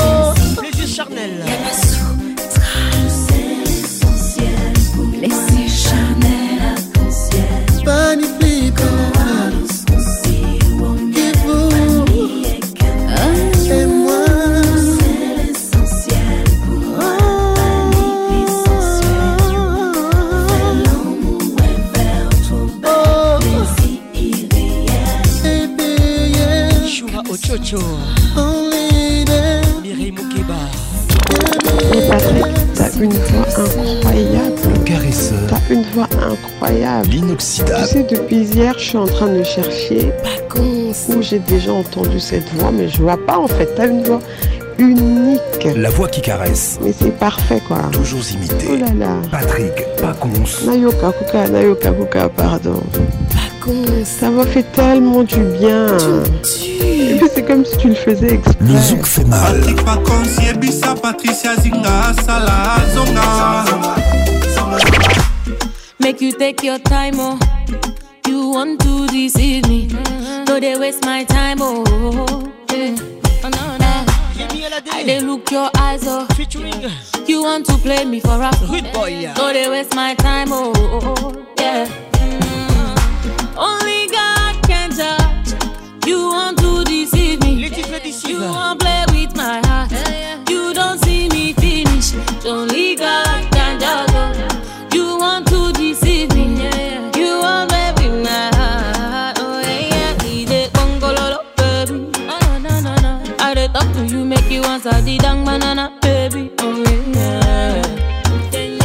[38.89, 40.11] Je suis en train de chercher
[40.59, 43.67] où j'ai déjà entendu cette voix, mais je vois pas en fait.
[43.77, 44.23] T'as une voix
[44.79, 45.69] unique.
[45.77, 46.79] La voix qui caresse.
[46.83, 47.81] Mais c'est parfait quoi.
[47.93, 48.67] Toujours imité.
[48.71, 49.13] Oh là là.
[49.31, 50.31] Patrick Pacons.
[50.65, 52.83] Nayoka Kuka, Nayoka Kuka, pardon.
[53.29, 54.05] Pacons.
[54.07, 55.89] Ça m'a fait tellement du bien.
[56.43, 58.55] Tu c'est comme si tu le faisais exprès.
[58.59, 59.55] Le zouk fait mal.
[59.59, 63.65] Patrick Pacons, Yebisa, Patricia Zinga, Salah Zonga.
[66.03, 67.39] Make you take your time, oh.
[68.59, 69.87] want to deceive me.
[69.89, 71.85] mm No, they waste my time, oh.
[72.73, 72.97] Yeah.
[73.45, 76.27] oh I they look your eyes, oh.
[76.37, 76.81] Featuring.
[77.31, 79.35] You want to play me for a good boy, yeah.
[79.57, 80.73] they waste my time, oh.
[81.61, 81.85] Yeah.
[82.25, 85.49] mm Only God can judge.
[86.09, 87.51] You want to deceive me.
[88.31, 90.08] You want play with my heart.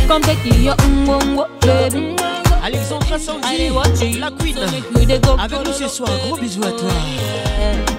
[0.07, 2.15] Confetti yo ngongo baby
[2.61, 3.69] Alexandra Sandy,
[4.19, 4.57] la queen
[5.39, 6.89] Avec nous ce soir, gros bisous à toi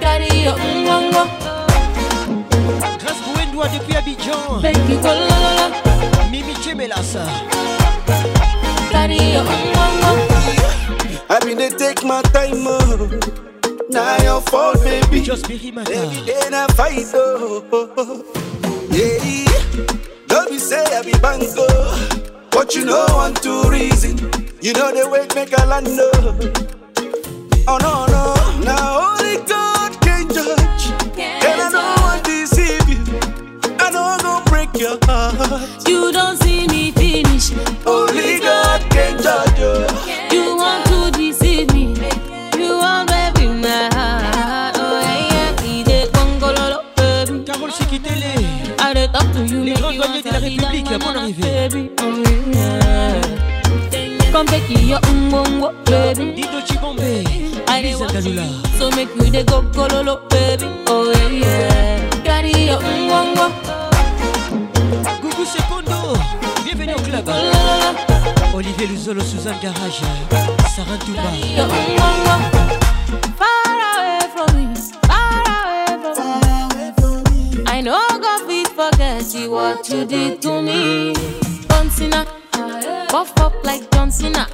[0.00, 0.50] Kari yo
[0.84, 1.26] ngongo
[3.02, 5.72] Grâce Bouendoua depuis Abidjan Benki kolololo
[6.30, 7.16] Mimi Chemelas
[8.90, 10.24] Kari yo ngongo
[11.30, 13.20] I been dey take my time oh.
[13.88, 15.22] Now your fault, baby.
[15.22, 15.96] Just be him Every
[16.26, 18.24] day I fight, oh, oh, oh.
[18.64, 18.86] oh.
[18.90, 19.93] Yeah.
[20.34, 21.64] Don't be say I be bango.
[22.50, 24.18] But you know one two reason.
[24.60, 25.86] You know the way make a land
[27.68, 30.84] Oh no no, now only God can judge.
[31.14, 32.98] can and I don't want deceive you.
[33.78, 35.88] I don't gonna break your heart.
[35.88, 37.52] You don't see me finish.
[37.86, 38.73] Only God.
[50.26, 51.92] C'est la République, bonne arrivée.
[54.32, 56.32] Come back un umbongo, baby.
[56.32, 56.98] Dido Chibombe,
[57.68, 58.42] Elisa Kalula.
[58.78, 59.60] So make we the go
[60.30, 60.64] baby.
[60.88, 63.52] Oh yeah, Daddy your umbongo.
[65.20, 66.14] Gugu Secondo,
[66.64, 67.28] bienvenue au club.
[67.28, 70.00] Oh, Olivier Luzolo, Suzanne Garage,
[70.74, 72.83] Sarah Touba.
[79.54, 81.14] what you did to me.
[81.70, 82.20] Bouncina,
[83.12, 84.46] buff up like John Cena.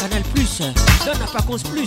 [0.00, 0.66] Canal Plus, euh,
[1.04, 1.86] donne à Pacons Plus.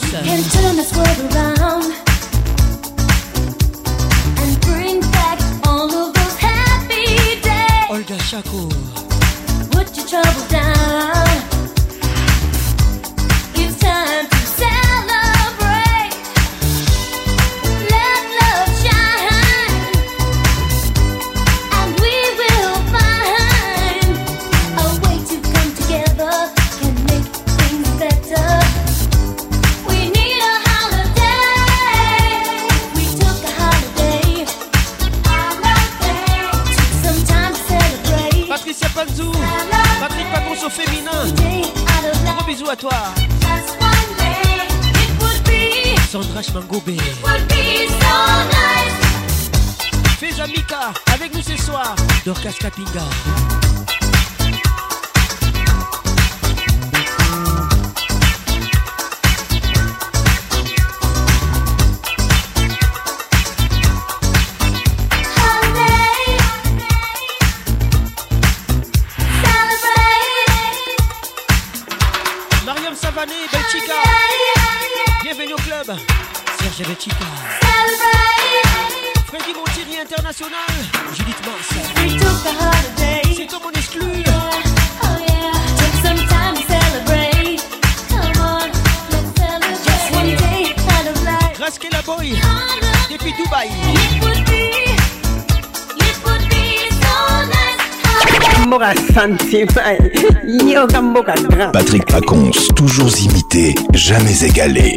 [104.07, 104.95] jamais égalé.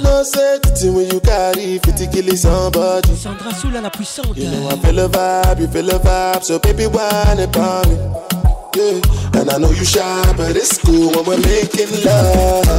[9.34, 9.84] and I know you
[10.38, 12.70] but it's cool when we're making love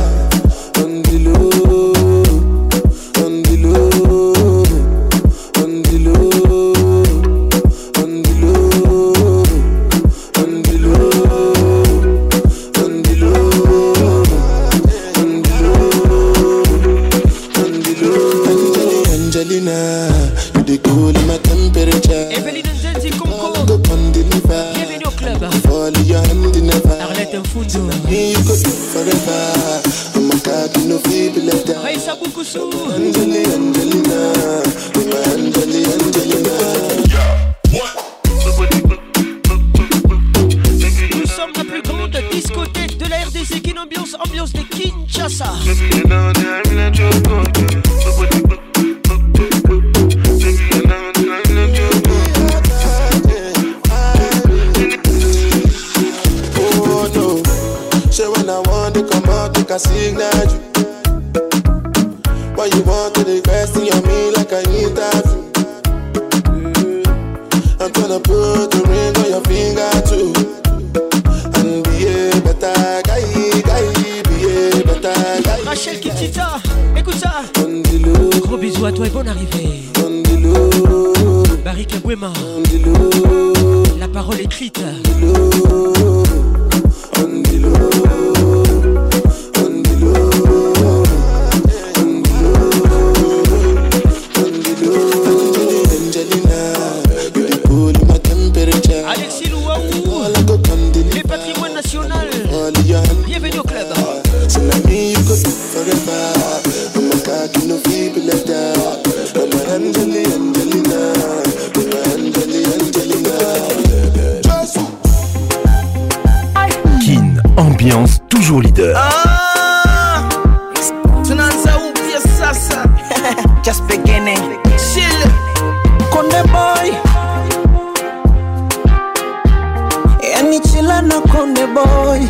[131.13, 132.21] na konde boy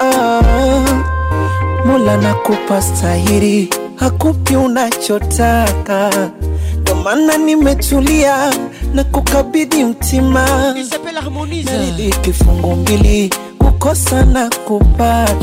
[0.00, 1.04] ah,
[1.86, 6.30] Mola nakupa stahiri, hakupi unachotaka,
[6.80, 8.54] ndo maana nimetulia
[8.94, 10.74] na kukabidhi mtima
[11.64, 15.38] zaidi kifungu mbili kukosa na kupata,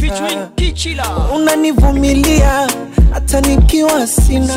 [1.35, 2.67] unanivumilia
[3.13, 4.55] hata nikiwa sina,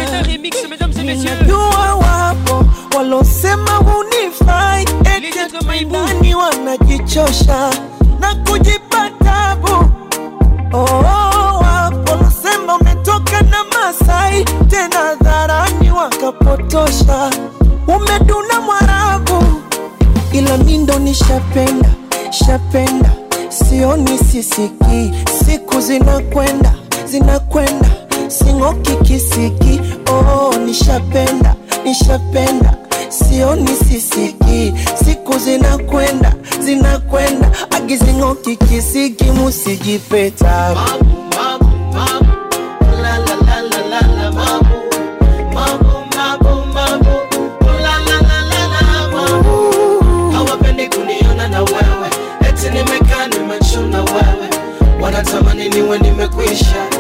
[1.04, 2.64] najua wapo
[2.98, 7.70] walosema hunifai eti maidani wanajichosha
[8.20, 9.66] na kujipa tabu
[10.72, 11.62] oh, oh,
[12.04, 17.30] walosema umetoka na Masai tena dharani wakapotosha,
[17.86, 19.44] umeduna Mwarabu,
[20.32, 21.90] ila mindo ndo nishapenda
[22.30, 23.10] shapenda,
[23.48, 25.12] sioni sisiki,
[25.46, 26.74] siku zinakwenda
[27.06, 27.90] zinakwenda,
[28.28, 29.80] sing'oki kisiki,
[30.12, 34.72] oh, nishapenda nishapenda sioni sisiki,
[35.04, 42.26] siku zinakwenda zinakwenda, agizing'oki kisiki, musijipeta mabu, mabu, mabu.
[43.02, 44.68] La, la, mabu.
[54.14, 54.48] wewe,
[55.00, 56.97] wanatamani niwe nimekwisha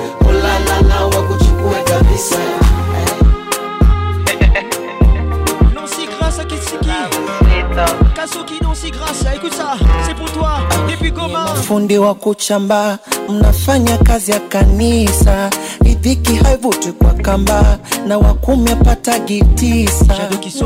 [11.66, 12.98] Fundi wa kuchamba,
[13.28, 15.50] mnafanya kazi ya kanisa,
[15.80, 20.18] riziki haivuti kwa kamba, na wakumi apata gitisa.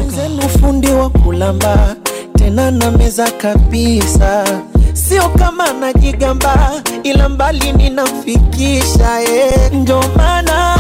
[0.09, 1.97] Zenu fundi wa kulamba,
[2.39, 4.45] tena na meza kabisa
[4.93, 10.79] Sio kama najigamba, ila mbali ninafikisha, eh, ndio maana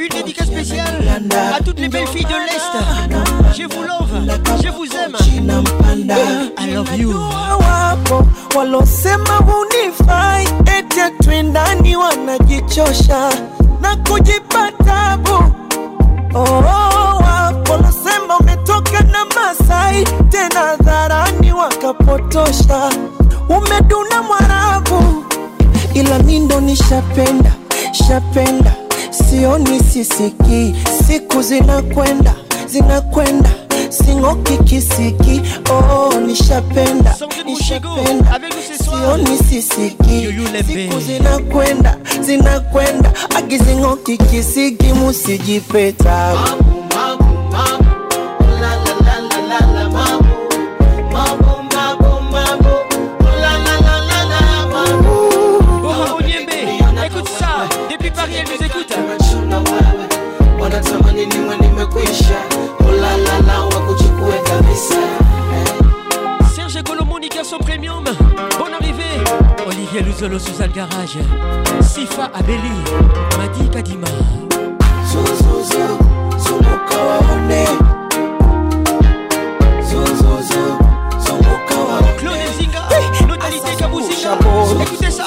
[0.00, 1.06] Une dédicace spéciale
[1.56, 3.56] à toutes les belles filles de l'Est.
[3.56, 5.16] Je vous love, je vous aime.
[6.58, 7.12] I love you.
[7.60, 8.26] Wapo
[8.56, 10.44] walosema hunifai,
[10.78, 13.30] eti atwendani wanajichosha
[13.80, 15.44] na kujipa tabu.
[16.34, 22.90] Oh, wapo walosema umetoka na Masai, tena dharani wakapotosha,
[23.48, 25.24] umeduna Mwarabu,
[25.94, 27.52] ila mindo nishapenda
[27.92, 28.85] shapenda, shapenda
[29.16, 30.74] sioni, sisiki
[31.06, 32.34] siku zinakwenda
[32.68, 33.50] zinakwenda
[33.90, 35.40] sing'oki kisiki,
[35.70, 38.32] oh, nishapenda nishapenda,
[38.84, 40.28] sioni sisiki,
[40.66, 47.95] siku zinakwenda zinakwenda, akizing'oki kisiki, musijipeta magu, magu, magu.
[61.28, 62.40] mimi niwe nimekwisha
[62.88, 64.96] olalala wakuchukue kabisa
[66.54, 68.04] Serge Monica son premium
[68.58, 69.20] Bonne arrivée
[69.66, 71.18] Olivier Luzolo Suzanne Garage
[71.80, 72.74] Sifa Abeli
[73.38, 74.06] Madi Kadima
[75.10, 75.98] Zuzuzu
[76.38, 77.64] Zunguka waone
[79.82, 80.76] Zuzuzu
[81.24, 84.38] Zunguka waone Claude Zinga hey, Notalité Kabuzinga
[84.82, 85.24] Écoutez ça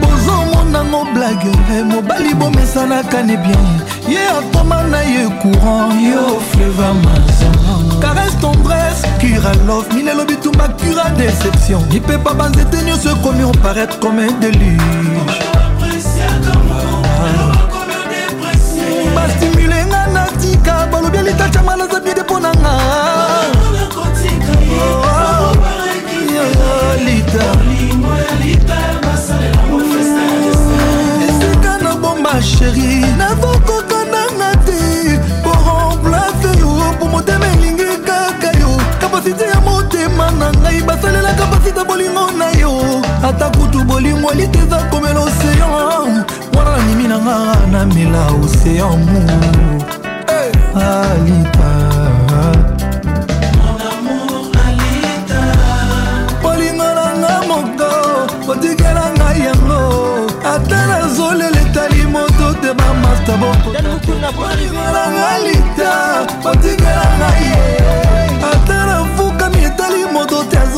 [0.00, 7.74] bozomonango blague eh, mobali bomesanaka ne bien ye atoma na ye courant yo fleva mazama
[8.00, 14.32] caresse tendresse cura love milelo bitumba cura déception lipepa banzete nyonso ekomi oparaître comme un
[14.40, 15.40] délige
[19.14, 22.74] bastimule nga na tika balobi elitatiama naza bide mpo na nga
[29.72, 29.80] oh,
[31.28, 33.75] esika nabomba sheri navoko
[39.26, 44.78] basite ya motema na ngai basalelaka basita bolingo na yo ata kutu bolingo elite eza
[44.90, 46.24] komela oseyan
[46.54, 47.38] wana nanimi na nga
[47.72, 49.22] namela oseyan mu
[54.64, 55.40] alita
[56.42, 57.92] bolingo na nga moko
[58.52, 59.82] otikela ngai yango
[60.54, 65.92] ata nazolela etali moto te bamasta bokolingo na nga lita
[66.50, 69.05] otikela ngai ye ata na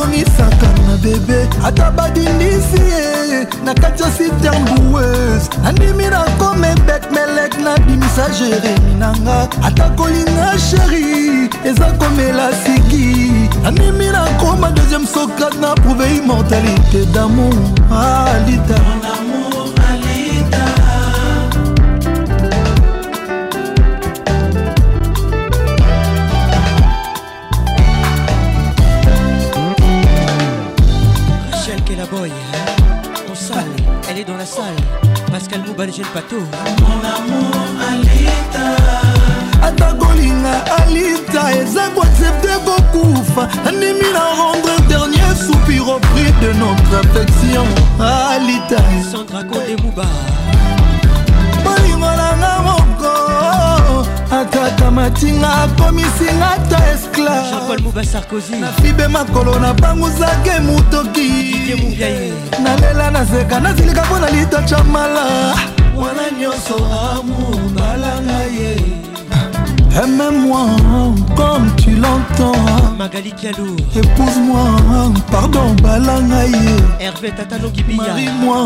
[0.09, 7.55] ebongisaka na bebe ata badindisi ye na kati ya siternbues nandimi na kome bet melek
[7.63, 16.05] nabimisa jeremi nanga ata kolinga sheri eza komela siki nandimi nakoma deuxième socrate na prouve
[16.17, 17.53] immortalité damour
[17.91, 19.28] alita ah,
[32.11, 32.31] Boy,
[33.29, 33.63] on salle,
[34.09, 34.73] elle est dans la salle.
[35.31, 36.39] Pascal Moubal, j'ai le bateau.
[36.79, 39.61] Mon amour, Alita.
[39.61, 46.97] ata kolinga alita eza koaccepte kokufa andimi na rendre dernier soupir au prix de notre
[47.03, 47.65] affection
[47.99, 48.77] alita
[49.11, 50.05] sandra konde muba
[51.63, 52.05] bolingo
[52.41, 52.78] nanga
[54.31, 61.31] akakamatinga akomisinga ata esclavnafibe makolo na banguzake motoki
[62.63, 65.23] nalela nazeka nazilika mpo na litocha mala
[65.95, 66.75] wana nyonso
[67.11, 68.99] amu mbalanga ye
[69.95, 70.67] Aime-moi
[71.35, 72.53] comme tu l'entends
[72.97, 74.59] Magali Diallo Épouse-moi,
[75.31, 76.53] pardon Balangaye
[76.99, 78.59] Hervé Tatalongi Bia Marie-moi,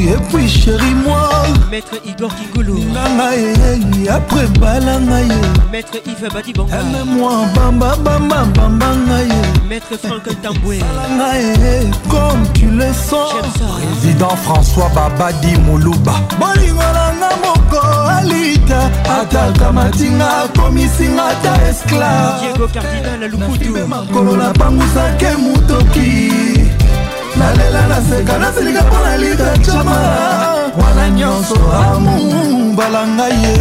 [0.00, 1.28] et puis chérie-moi
[1.70, 5.28] Maître Igor Kigolo Langaye, après Balangaye
[5.70, 9.32] Maître Yves Badibanga Aime-moi, bamba bamba bamba ngaye
[9.68, 13.34] Maître Franck Tamboué Langaye, comme tu le sens
[13.90, 18.90] Président François Babadi Moulouba Bolingo langa moko alita
[19.20, 26.32] Ataka matinga bakomisinga ata esclavmakolo napangusake motoki
[27.38, 29.98] nalela naseka nasilika mpo na lidacama
[30.84, 31.54] wana nyonso
[31.94, 32.32] amu
[32.76, 33.58] balanga ye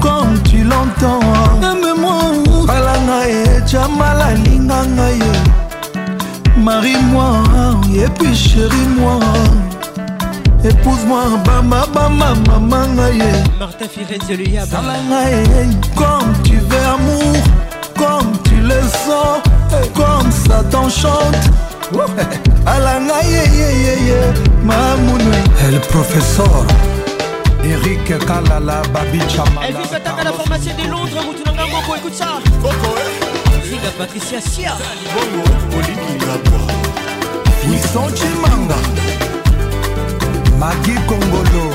[0.00, 1.24] comme tu l'entends.
[1.62, 2.18] Aime-moi,
[2.66, 5.36] Balangaye, Jamala Lingangaye.
[6.56, 7.42] Marie-moi,
[7.94, 9.20] et puis chérie-moi.
[10.68, 13.86] épouse-moi bama bama mama ngaye Martha
[14.70, 15.44] Sala ngaye
[15.96, 17.32] comme tu veux amour
[17.96, 19.38] comme tu le sens
[19.94, 21.36] comme ça t'enchante
[22.66, 24.14] alanga yeyeyeye
[24.64, 25.36] mamune
[25.68, 26.66] el professeur
[27.64, 32.28] erik kalala babichamalevipataka la pharmacie de londres mutu na ngai moko ekute ça
[33.68, 33.98] zinga eh.
[34.00, 34.72] patricia sia
[35.12, 36.64] bongo olingi labwa
[37.70, 38.78] wisantimanga
[40.58, 41.74] magi kongolo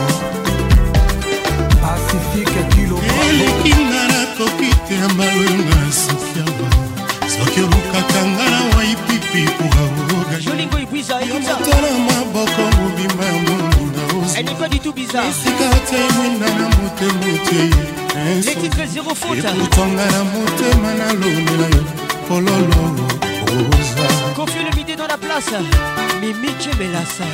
[1.81, 6.67] pasifike kiloelekinga nakoki te ya malonga soki ya ba
[7.29, 14.01] soki olukaka nga na waipipi oraogaotala maboko mobimba ya monguna
[15.29, 17.61] osika te mwinda na motemote
[19.49, 21.83] eputonga na motema nalonela yo
[22.27, 22.85] pololo
[23.57, 25.51] rosa confie le midi dans la place
[26.21, 27.25] mimi cebelasa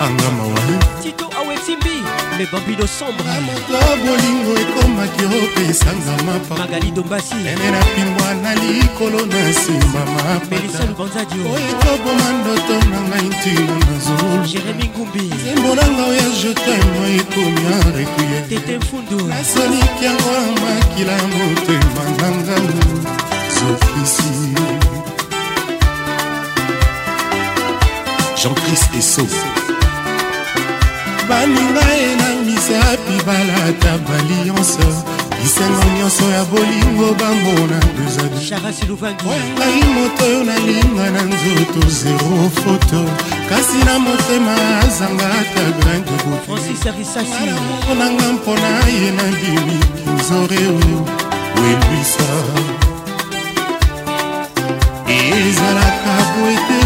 [0.00, 2.02] anga mawali tito awetimbi
[2.38, 9.40] le bambino sombre moto bolingo ekomaki opesanga mapamagali dombasi ene na pingwa na likolo na
[9.48, 18.74] nsima mapataoyetoboma ndoto na ngai ntina nazol jérémi ngumbi zembolanga oya jetemo ekomi arequie tete
[18.78, 22.84] mfundu nasoliki yango ya makila motema nangano
[23.56, 24.36] zofisi
[28.40, 29.20] jean-chris eso
[31.28, 32.76] baninga enangisa
[33.08, 34.78] bibalata balionse
[35.42, 42.30] bisengo nyonso ya bolingo bambona dezaduoyangai moto oyo nalinga na nzoto zero
[42.62, 42.98] foto
[43.50, 44.54] kasi na motema
[44.88, 51.00] azanga ata grande bofonanga mpona ye na bimi kinzore oyo
[51.60, 52.28] welwisa
[55.16, 56.80] ezalaka boete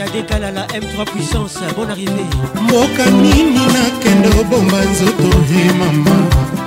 [0.00, 2.24] yadekalala m3 puissance bon arrivé
[2.62, 5.28] mboka nini nakende kobomba nzoto
[5.62, 6.16] e mama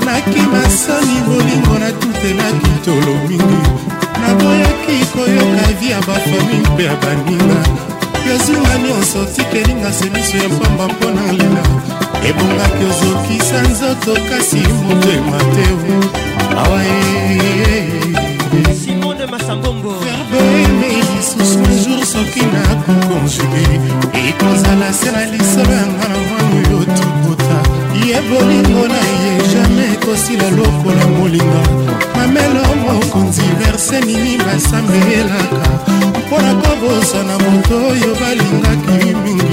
[0.05, 3.65] nakima soni bolingo na tutela kitolo mingi
[4.21, 7.59] naboyaki koyoka vi ya bafami mpe ya baninga
[8.29, 11.63] yozinga nyonso tikelinga semiso ya pamba mpo na lela
[12.29, 15.65] ebongaki ozokisa nzoto kasi motema te
[16.61, 16.89] awa e,
[17.33, 17.81] e,
[18.69, 18.75] e.
[18.85, 23.65] simone masambongo verbe eme lisusu soki nakokonjuge
[24.27, 27.57] ekozala se na lisolo yanga na mwana oyo tokota
[28.07, 31.63] ye bolingo na ye jamai ekosila lokola molinga
[32.15, 35.63] mamelo mokonzi verse nini basambelaka
[36.19, 39.52] mpo na kobosana moto oyo balingaki mingi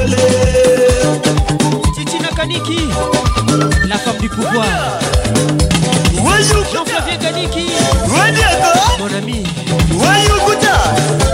[0.05, 0.17] appelé
[1.95, 2.77] Titi Nakaniki,
[3.87, 4.99] la femme du pouvoir.
[6.71, 7.65] Jean-Claude Ganiki,
[8.99, 9.43] mon ami.
[9.93, 11.24] Wayoukouta.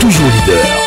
[0.00, 0.77] toujours leader.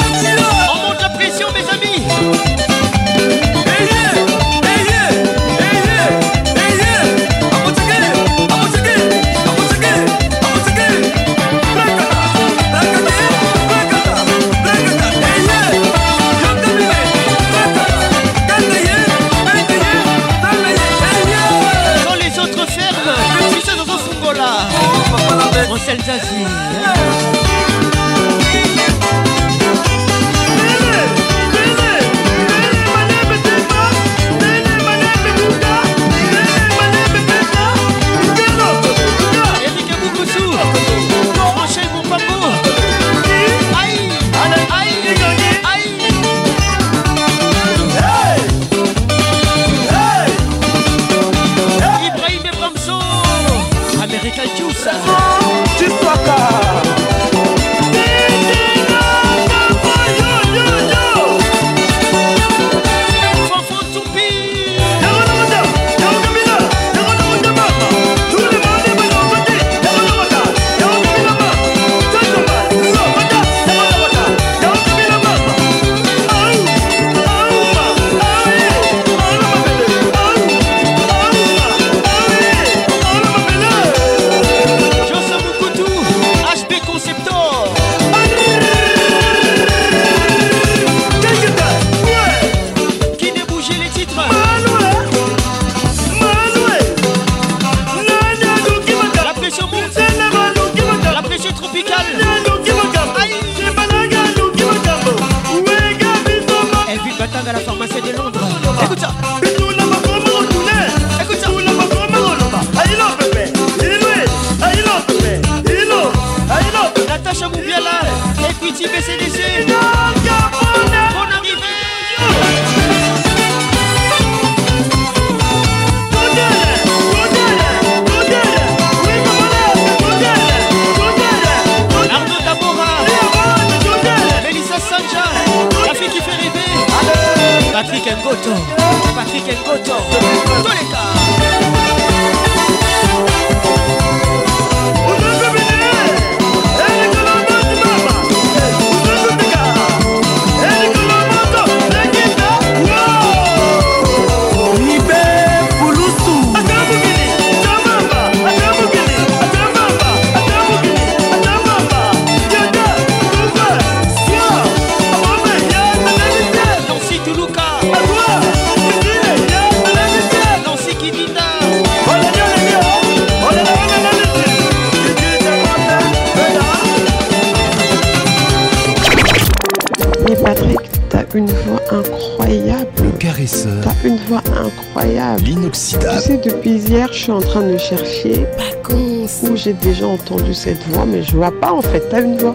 [189.73, 192.03] déjà entendu cette voix, mais je vois pas en fait.
[192.09, 192.53] T'as une voix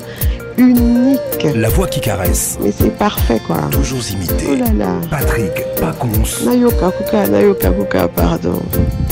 [0.59, 1.47] unique.
[1.55, 2.59] La voix qui caresse.
[2.63, 3.57] Mais c'est parfait quoi.
[3.71, 4.47] Toujours imité.
[4.53, 4.95] Oh là là.
[5.11, 6.45] Patrick Paconce.
[6.45, 8.61] Nayoka Kuka, Nayoka Kuka, pardon.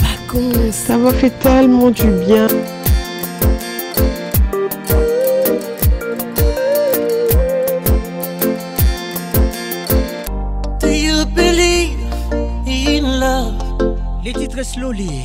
[0.02, 0.72] Paconce.
[0.74, 2.46] Ça m'a fait tellement du bien.
[2.48, 2.56] Do
[14.24, 15.24] Les titres slowly.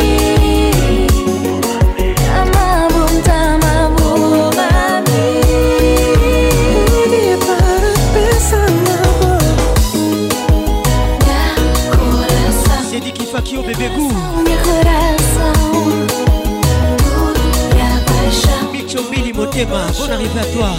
[19.65, 20.69] Bon bah, bonne arrivée à toi.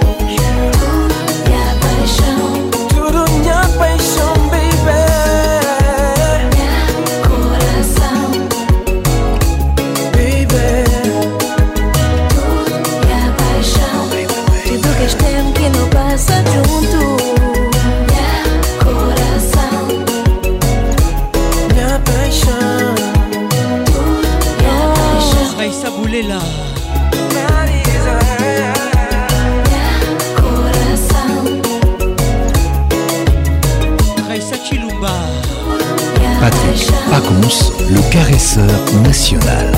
[37.31, 38.65] le caresseur
[39.03, 39.71] national.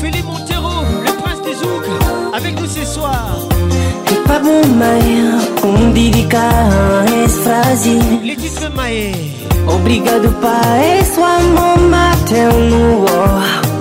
[0.00, 1.98] Philippe Montero, le prince des ougles,
[2.34, 3.22] avec nous ce soir.
[4.12, 5.30] Et pas hein,
[8.22, 9.12] Les titres Maé.
[9.66, 12.06] Obrigado, Pai, sua mama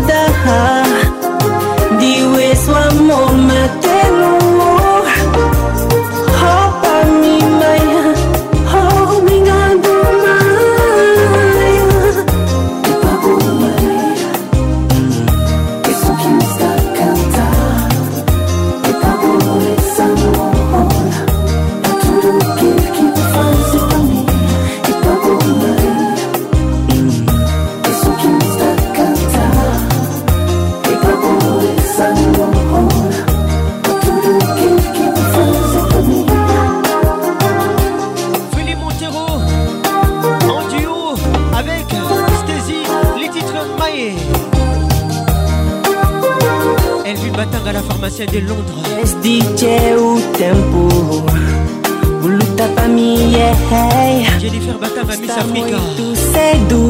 [55.53, 55.77] Dinâmica.
[55.79, 56.89] Muito cedo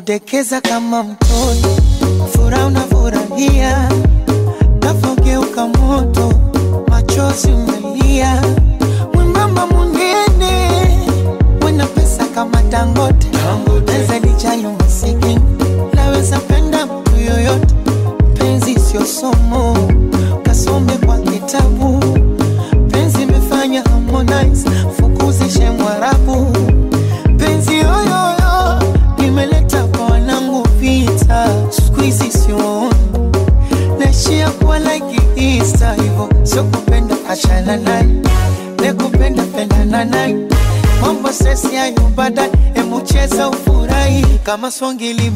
[0.00, 0.56] kudekeza
[44.70, 45.29] swangili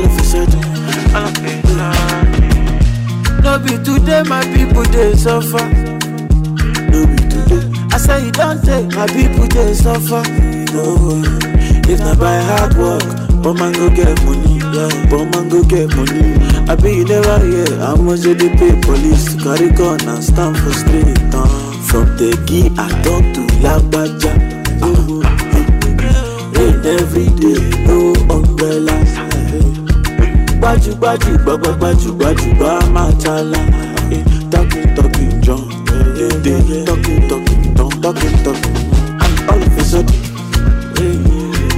[0.00, 0.60] love is certain.
[3.42, 5.64] No be today, my people they suffer.
[6.90, 7.62] No be today.
[7.92, 10.22] I say you don't take my people they suffer.
[10.72, 11.22] No,
[11.90, 13.02] if not by hard work,
[13.42, 14.58] but man go get money.
[14.72, 16.36] Yeah, but man go get money.
[16.68, 20.56] I be you never hear how much they pay police to carry gun and stand
[20.58, 21.16] for street.
[21.34, 21.66] Uh.
[21.90, 24.30] From the key I talk to Labaja.
[24.80, 25.20] Uh,
[25.56, 29.09] uh, rain every day, no umbrellas
[30.60, 33.60] gbajúgbajú gbọgbọgbajúgbajúgba máa tala
[34.52, 35.64] talking talking john
[36.44, 38.76] dédé talking talking don talking talking
[39.48, 40.18] all of a sudden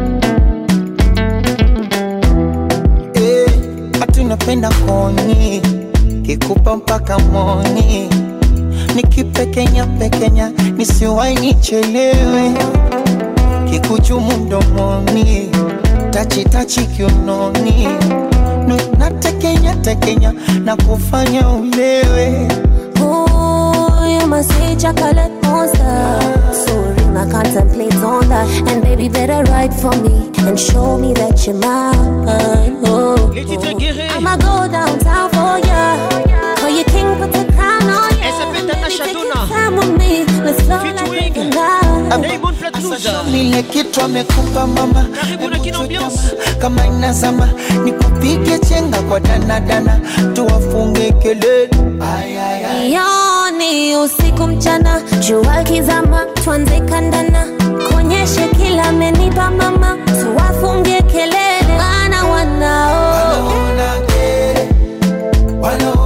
[4.55, 5.61] napenda koni
[6.25, 8.09] kikupa mpaka moni
[8.95, 12.51] nikipekenya pekenya nisiwai nichelewe
[13.71, 15.49] kikuchumu mdomoni
[16.09, 17.87] tachitachi kiunoni
[18.97, 20.33] natekenya tekenya
[20.65, 22.47] na kufanya ulewe
[22.99, 26.40] huyu masicha kale monster
[27.23, 28.49] I contemplate on that.
[28.69, 32.25] And baby, better write for me and show me that you're mine.
[32.27, 33.31] Oh, oh.
[34.15, 36.01] I'ma go downtown for ya.
[36.57, 38.33] For your king, put the crown on ya.
[38.53, 40.25] Baby, take your time with me.
[40.45, 42.57] Let's flow like a love.
[42.89, 45.05] Sasa lile kitu amekupa mama,
[46.59, 47.49] kama inazama
[47.85, 49.99] nikupige chenga kwa danadana,
[50.33, 51.69] tuwafunge kelele.
[52.01, 52.93] Ay, ay, ay.
[52.93, 53.20] Yo.
[53.61, 57.45] ni usiku mchana, jua kizama, tuanze kandana,
[57.89, 63.91] konyeshe kila menipa mama, tuwafunge kelele, maana wanao wanaona
[65.61, 66.00] wanaona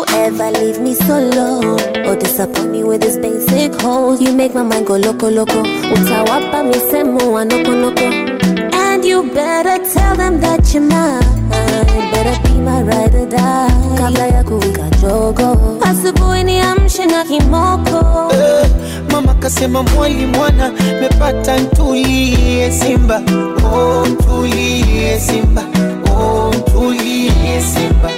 [0.00, 1.60] you ever leave me so low
[2.04, 4.20] or oh, disappoint me with this basic hold.
[4.20, 5.62] You make my mind go loco loco.
[5.62, 8.04] Utawapa misemo wa noko noko.
[8.74, 11.50] And you better tell them that you're mine.
[11.50, 13.96] Better be my ride or die.
[13.98, 18.32] Kabla ya kuwika jogo, asubuhi niamshe na kimoko.
[19.12, 23.22] mama kasema mwali mwana mepata, ntulie Simba,
[23.74, 25.62] oh ntulie Simba,
[26.16, 28.10] oh ntulie Simba.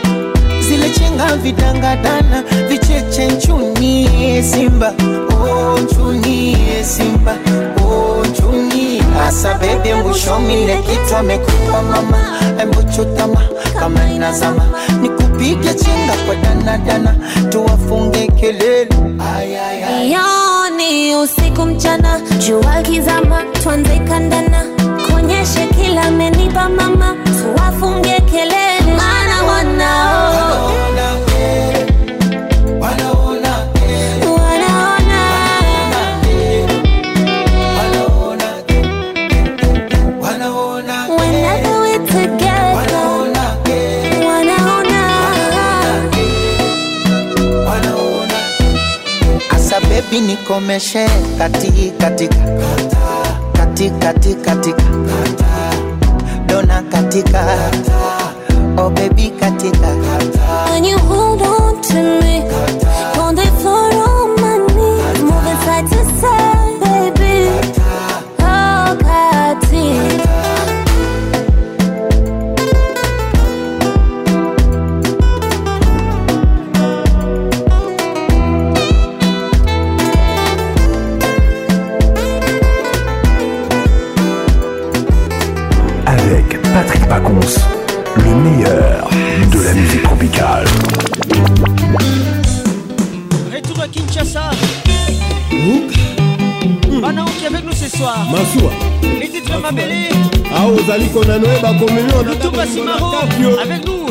[0.82, 4.92] Amechenga vidangadana vicheche nchuni eh, Simba,
[5.30, 7.36] oh nchuni eh, Simba,
[7.84, 12.18] oh nchuni Asa bebe mwishomi ile kitu amekupa mama,
[12.62, 13.40] embo chutama
[13.80, 14.62] kama inazama,
[15.00, 17.14] nikupige chenga kwa danadana,
[17.48, 18.88] tuwafunge kelele
[20.12, 24.64] Yoni usiku mchana, jua kizama, tuanze kandana,
[25.12, 30.21] konyeshe kila amenipa mama, tuwafunge kelele, mana wanao
[50.20, 51.06] nikomeshe
[51.38, 52.36] kati katika
[53.56, 54.82] kati kati katika
[56.46, 57.70] dona katika
[58.78, 59.96] oh baby katika
[60.66, 63.01] can you hold on to me Kata.
[87.12, 87.58] Pacons,
[88.16, 89.10] le meilleur
[89.52, 90.64] de la musique tropicale.
[93.54, 94.44] Retour à Kinshasa.
[97.02, 98.70] banaoki avec nous ce soir masuwa
[99.20, 100.08] les titres mabele
[100.54, 103.16] ah ozali konanoyeba komemi onatumbasi maro
[103.60, 104.06] avec nous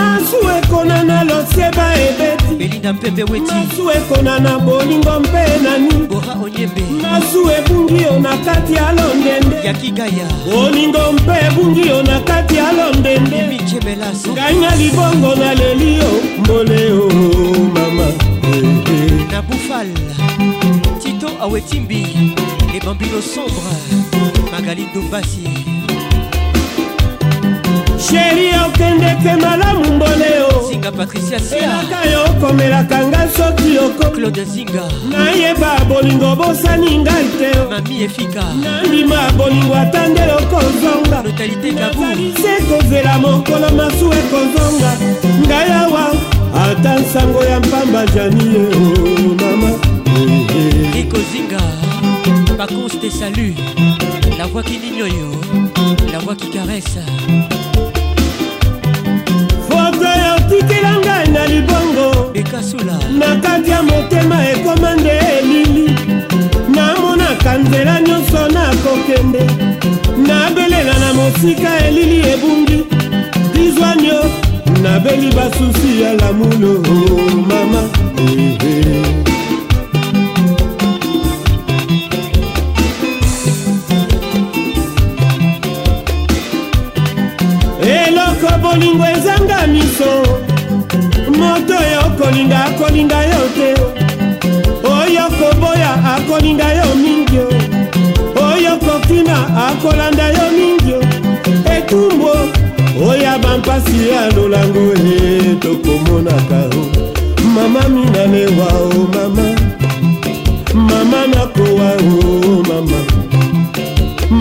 [0.00, 6.34] masu ekona na loseba ebeti belinda mpembe weti masu ekona na bolingo mpe nani bora
[6.44, 12.20] onyembe masu ebungi yo na kati ya londende ya kigaya bolingo mpe ebungi yo na
[12.20, 17.06] kati ya londende mimijebelaso ngai na libongo na leli yo mbole o
[17.74, 18.08] mama
[19.32, 19.88] na bufal
[21.02, 22.06] tito awetimbi
[22.76, 23.96] ebambino sombre
[24.52, 25.79] magali dombasi
[28.00, 37.50] sheri okende te malamu mboleoelaka yo okomelaka nga soki okozinga nayeba bolingo bosani ngai te
[38.64, 41.18] nandima bolingo ata nde okozonga
[41.80, 44.90] nazalise kozela mokolo masu ekozonga
[45.48, 46.04] ngai awa
[46.64, 48.62] ata nsango ya mpamba jani ye
[49.40, 49.70] mama
[51.00, 51.60] ekozinga
[52.58, 53.48] bakonste salu
[54.38, 55.28] la voix qui nignoyo
[56.12, 57.04] la voix qui caresse
[60.00, 62.32] ozoyo otikela ngai na libongo
[63.18, 65.94] na kati ya motema ekoma nde elili
[66.68, 69.50] namonaka nzela nyonso nakokende
[70.26, 72.84] nabelela na mosika elili ebungi
[73.68, 74.24] izwanio
[74.82, 76.80] nabeli basusi ya lamulo
[77.48, 77.82] mama
[78.18, 79.00] ehe.
[88.62, 89.09] bolingo
[92.30, 93.68] akolinga akolinga yo te
[94.96, 97.38] oyo koboya akolinga yo mingi
[98.48, 99.36] oyo kokima
[99.66, 100.94] akolanda yo mingi
[101.74, 102.30] etumbu
[103.08, 106.82] oya bampasi ya lolango e tokomonaka o
[107.54, 109.48] mama minanewa o mama
[110.88, 112.98] mama nakowa o mama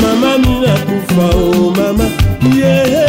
[0.02, 2.06] mama minakufa o mama
[2.56, 3.09] yeye yeah.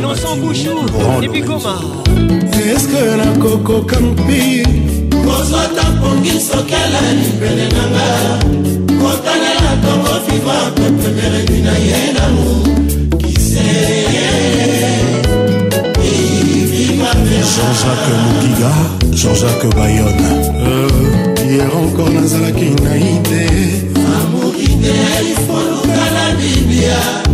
[0.00, 0.78] innocent bouchou
[1.26, 1.74] epi goma
[2.72, 4.40] eske nakokoka mpi
[5.26, 8.06] kozwa tapongi sokela libele nanga
[9.00, 12.48] kotanela tongo viva pepemeredi na ye namu
[17.54, 18.72] jean-jacques mokiga
[19.20, 20.28] jean-jacques bayonne
[20.70, 21.10] euh,
[21.48, 23.42] hier encore nazalaki nai te
[24.18, 24.94] amour ide
[25.32, 27.28] ifolukala bibia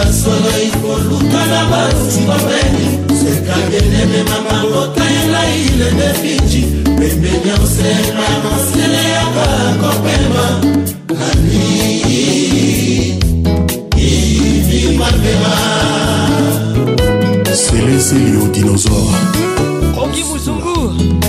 [0.00, 2.82] basoloi koluka na batumba pene
[3.20, 9.46] sekangenene na mamboka elai lende finji pembeni ya mosema mosele yaka
[9.80, 10.44] kopema
[11.26, 11.66] ani
[13.96, 15.54] ivimapema
[17.54, 19.18] seleseli o dinosaure
[20.02, 20.76] ongi musungu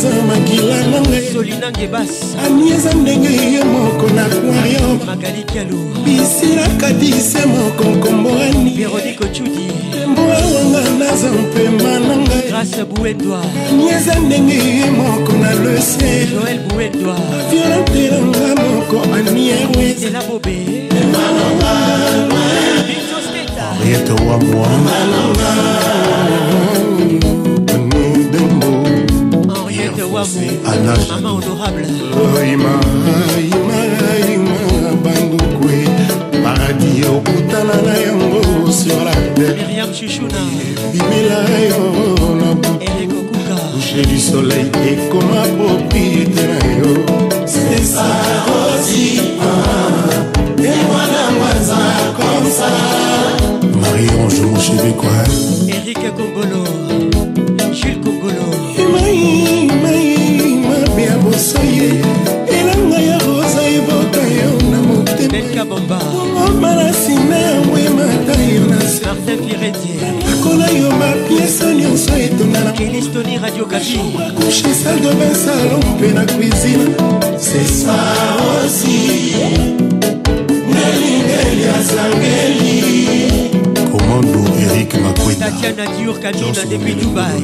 [1.34, 9.26] solinange bas anieza ndenge ye moko na aquarium magali kialo bisila kadise moko nkomboani veronike
[9.34, 13.42] cudi tembo awanga naza mpema na ngai grâce bouedwa
[13.72, 20.58] anieza ndenge ye moko na lese joel bouedwa aviolantelanga moko anierwetela bobe
[21.02, 21.74] emananga
[23.84, 24.68] Henriette Wamwa
[30.22, 31.32] aussi anajama
[32.24, 32.70] imaima
[35.04, 35.76] bandukwe
[36.44, 38.42] paradis okutana na yango
[38.72, 41.38] sur la terrebimela
[41.70, 41.82] yo
[42.42, 46.94] na bouche du soleil ekoma propriété na yo
[53.82, 55.32] marie ange chevecoi
[55.78, 56.62] eric congolo
[70.28, 76.86] nakola yo bapiese nyonso etonganakelistonie radio kabiakushe salle de bain salon mpe na cuisine
[77.40, 77.96] sesa
[78.64, 78.98] osi
[80.72, 83.31] nelingeli asangeli
[85.26, 87.38] kwenda Tatiana Dior Kanina depuis Dubaï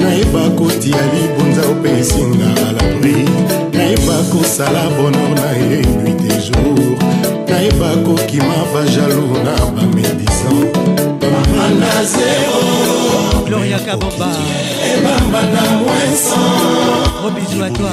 [0.00, 3.24] nayeba kotia libonza opesinga alabri
[3.72, 6.98] nayeba kosala bonor na ye nuit de jour
[7.48, 10.60] nayeba kokima bajalou na bamedisan
[11.20, 14.26] bamana zero Gloria Kabomba
[17.20, 17.90] Gros bisous à toi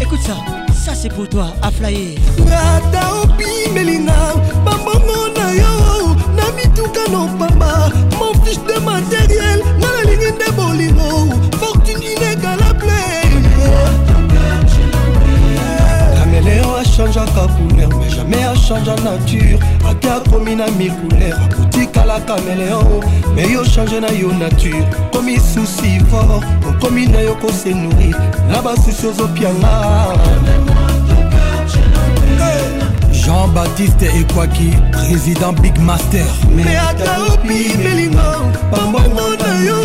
[0.00, 0.36] écoute ça
[0.84, 2.18] ça c'est pour toi aflaye
[2.50, 4.18] ata obimelinga
[4.64, 9.91] bambongo na yo na mituka no pamba mon fiche de matériel na
[10.22, 12.92] bosengi nde bolingo fortune inegalable
[16.18, 19.58] caméléon achangeaka couleur mais jamais achangea nature
[19.90, 23.00] ake akomi na mille couleur akotikala caméléon
[23.34, 28.16] mais yo change na yo nature komi susi fort okomi na yo kose nourrir
[28.48, 30.61] na basusi ozopianga
[33.24, 38.24] jean-baptiste ekwaki président big master me ata opimelinga
[38.70, 39.76] pambongo na yo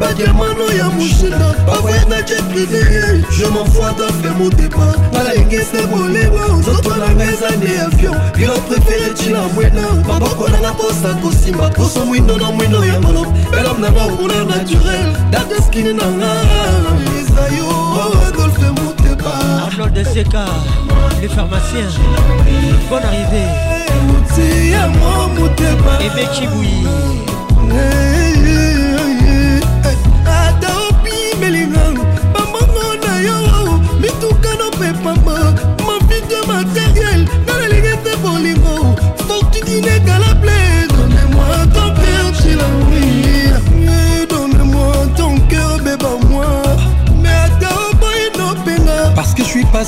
[0.00, 2.84] badiamano ya mushina bavoye na jeprivé
[3.38, 9.82] je mofoata fe motepa nalengese molema nzoto nanga eza nde avion bilo prefere ntina mwena
[10.08, 13.26] maboko nanga mposa kosimba poso mwindo na mwindo ya malo
[13.60, 16.36] elom nanga okuna naturel dateskine nanga
[17.20, 17.70] ezayo
[18.28, 19.32] adolfe motepa
[21.22, 21.86] le pharmacien,
[22.88, 23.46] bonne arrivée.
[26.02, 28.19] Et Chibouy.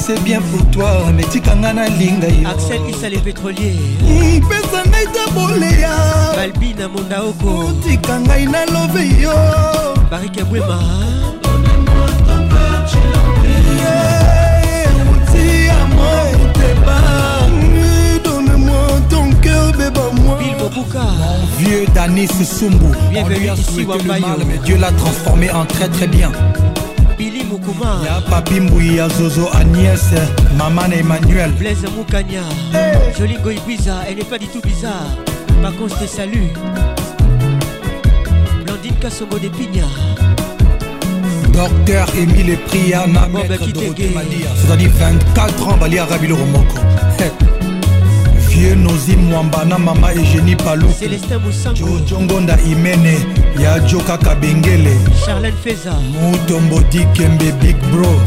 [0.05, 3.77] c'est bien pour toi mais tikanga nalinga yo axel isale pétrolier
[4.51, 5.95] pesa ngai ta boleya
[6.35, 9.37] balbina mondaoko otika ngai nalobe yo
[10.11, 10.81] barike bwema
[21.59, 25.89] Vieux Danis Soumbou, on lui a souhaité le mal, mais Dieu l'a transformé en très
[25.89, 26.31] très bien.
[27.81, 30.13] Ya Papi Mbouya Zozo Agnès
[30.59, 33.13] Maman Emmanuel Blaise Mukanya, hey.
[33.17, 35.07] Jolie Goy bizarre, Elle n'est pas du tout bizarre
[35.63, 36.49] Par contre je te salue
[38.67, 39.85] Blandine Kassongo de Pigna
[41.53, 46.77] Docteur Émile Priana bah, Maître Dorothée Malia C'est-à-dire 24 ans Balia Rabilo Romoko
[47.21, 47.52] hey
[48.63, 53.27] dieu nozi mwamba na mama egénie palukujojongonda imene
[53.59, 54.03] ya jo
[56.23, 58.21] mutombo dikembe big bro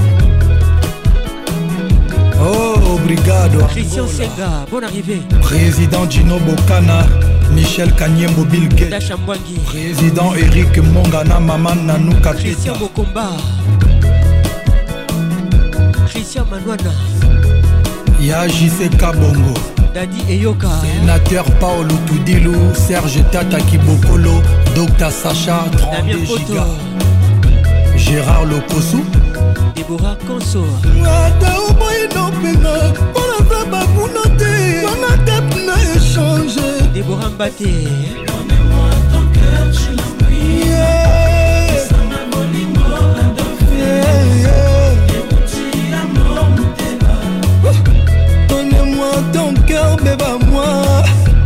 [2.42, 7.08] oh obrigado christian senga bon arrivé président gino bokana
[7.56, 8.46] michel kanyembo
[9.66, 13.28] président eric mongana mama nanuka christian bokomba
[16.12, 16.92] christian manwana
[18.20, 18.44] ya
[19.96, 20.74] dadi eyoka eh.
[21.00, 24.42] sénateur paolo tudilu serge tata kibokolo
[24.76, 26.66] dr sacha 32 giga
[27.98, 29.00] gérard lokosu
[29.76, 30.64] debora konso
[31.22, 32.74] ata oboyino mpenga
[33.08, 34.54] mpona za bamuna te
[34.88, 36.60] wana dep na échange
[36.94, 37.74] debora mbate
[40.56, 41.12] Yeah,
[44.42, 44.65] yeah.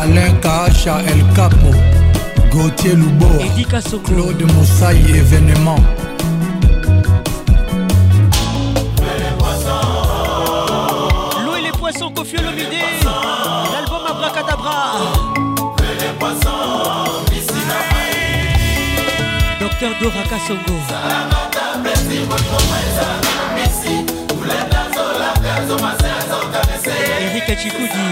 [0.00, 1.70] Alain Kacha El Capo
[2.52, 3.28] Gauthier Loubo,
[4.04, 5.76] Claude Moussaï événement
[11.44, 12.64] Louis les poissons Kofi Olomide
[13.72, 14.94] L'album Abracadabra
[19.60, 20.76] Docteur Dora Kassongo
[27.58, 28.04] chikudi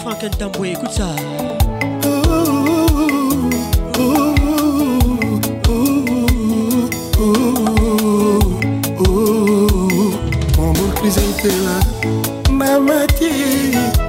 [0.04, 1.47] frank ntambwe écoute ça
[11.48, 11.84] nzela
[12.50, 13.24] namati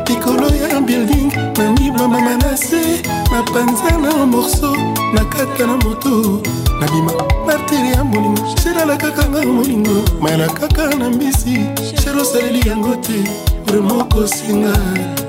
[0.09, 3.02] likolo ya building namibamama na se
[3.32, 4.77] napanza na morso
[5.15, 6.43] nakata na moto
[6.81, 7.12] nabima
[7.47, 11.66] martiri ya molingo sherala kaka nga molingo mayana kaka na mbisi
[12.02, 13.24] shero osaleli yango te
[13.73, 14.73] remokosenga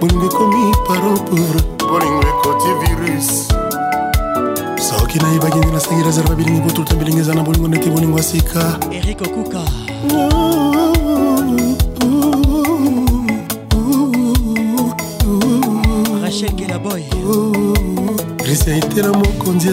[0.02, 3.48] bolingo ekomi paron pauvre bolingo ekoti virus
[4.90, 8.80] soki nayeba gende nasengeli ezala babilingi botulta bilingi eza na bolingo ndeti bolingo ya sika
[8.92, 9.62] erik okuka
[10.12, 10.16] oh.
[10.16, 10.89] oh, oh.
[16.40, 17.04] shengela boy
[18.46, 19.68] risaitela mokonzi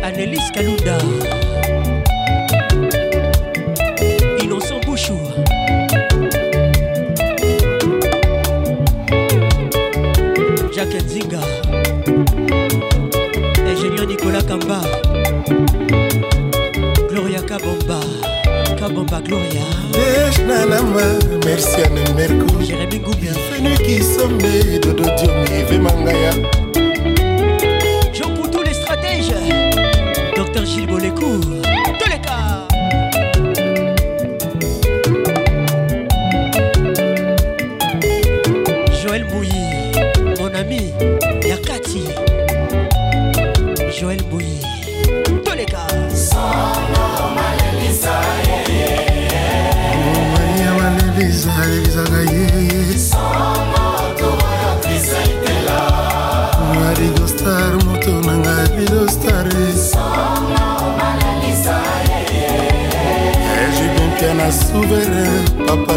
[0.07, 0.97] anelis kaluda
[20.53, 21.03] nanama
[21.45, 24.53] merci anemerko jeremi gubia feneki sombe
[24.85, 26.62] dodo diomi vemangaya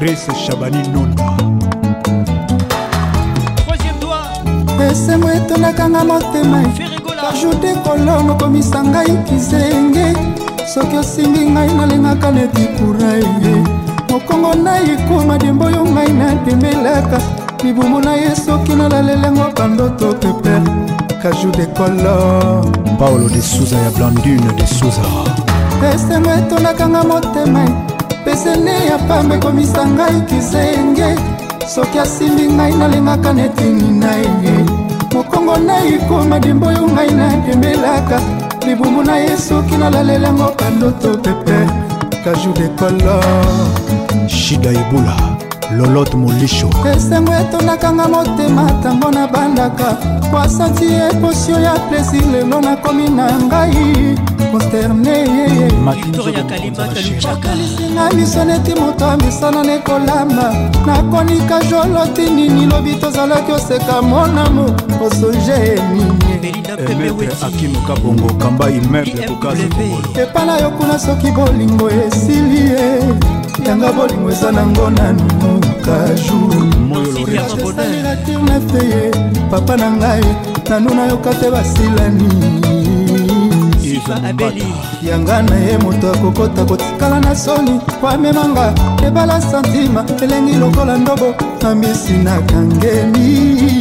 [0.00, 1.24] grace shabani nonda
[4.90, 6.62] esemo etondakanga motema
[7.30, 10.06] ajute kolongo komisa ngai kizenge
[10.74, 13.54] soki osimbi ngai nalingaka na dikuraye
[14.10, 17.18] mokongo na ekoma dembo oyo ngai natemelaka
[17.64, 20.62] libumu na ye soki nalalelengo bandoto peper
[21.22, 22.64] kajou de color
[22.98, 25.02] paolo de souza ya blandune de souza
[25.94, 27.89] esengo etondakanga motema
[28.30, 31.18] besene ya pamba ekomisa ngai kizenge
[31.74, 34.54] soki asimbi ngai nalengaka netini na ye
[35.14, 38.16] mokongo na ekoma dimbo oyo ngai napembelaka
[38.66, 41.58] libumbu na ye soki nalalelango bandoto pepe
[42.24, 45.14] kajou de kolor shida ebula
[45.76, 49.96] lolote molisho esengo etondakanga motema ntango nabandaka
[50.32, 54.16] wasanti eposio ya plesir lelo nakomi na ngai
[54.50, 55.78] consternealinga
[58.16, 60.54] miso neti moto amisana nekolamba
[60.86, 64.66] nakonika jolo ti nini lobi tozalaki oseka monamo
[65.06, 73.02] osonge niniakimekabongo eh, kamba imeble kokasi kokolo epa na yo kuna soki bolingo esili ye
[73.68, 75.24] yanga bolingo eza nango nanu
[75.84, 76.50] kajour
[79.50, 80.24] papa na ngai
[80.70, 82.59] nanu nayoka te basilani
[84.00, 84.64] tifa abeli
[85.02, 88.74] yanga na ye moto akokota kotikala na soni po amemanga
[89.06, 91.34] ebala santima elengi lokola ndobo
[91.68, 93.80] ambisi nakangeli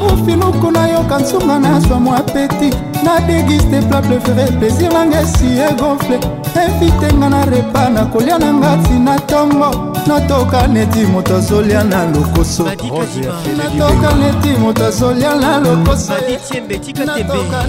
[0.00, 2.74] mofinuku nayoka nsunga nazwa mwa peti
[3.04, 6.18] na degiste plat prefere plaisir nanga esi egonfle
[6.66, 12.04] evitenga na e repa na kolia na ngati na tongo natoka neti moto azolia na
[12.04, 16.26] lokosotoka neti moto azolia na lokosotoka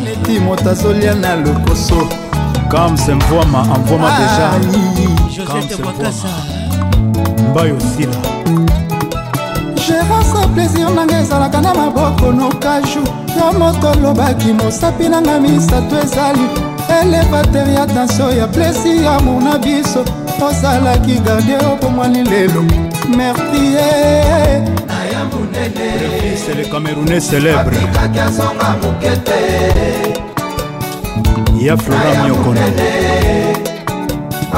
[0.08, 2.08] neti moto azolia na lokoso
[2.72, 4.52] kamse mvwama amvwama deja
[7.52, 8.16] mbai osila
[9.78, 13.02] gérance plaisir nanga ezalaka na maboko nokaju
[13.38, 16.48] yo moto olobaki mosapi nanga misato ezali
[17.02, 20.06] elevater ya tansio ya plaisir amour na biso
[20.42, 22.62] osalaki gardie opomwani lelo
[23.18, 24.66] mertie eh,
[26.36, 26.64] c'est eh.
[26.64, 27.72] le camerounais célèbre
[31.60, 32.62] ya flora miokono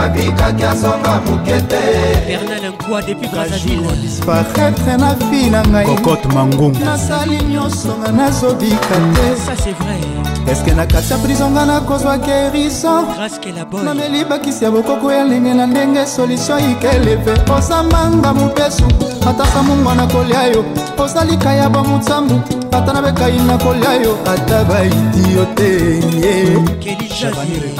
[0.03, 1.83] abikaki azonga mokete
[2.27, 8.95] bernal nkwa depuis brasil disparaitre na fi na ngai kokote mangungu nasali nyonso nga nazobika
[9.15, 10.01] te ça c'est vrai
[10.47, 16.05] eske na kati ya prizo nga nakozwa gerisonnameli bakisi ya bokoko ya ndenge na ndenge
[16.05, 18.83] solutio ikeleve ozambanga mobesu
[19.29, 20.65] ata samungwa nakolia yo
[20.97, 22.41] ozalika ya bamotambu
[22.71, 26.03] ata nabekai nakolia yo ata baiti yo te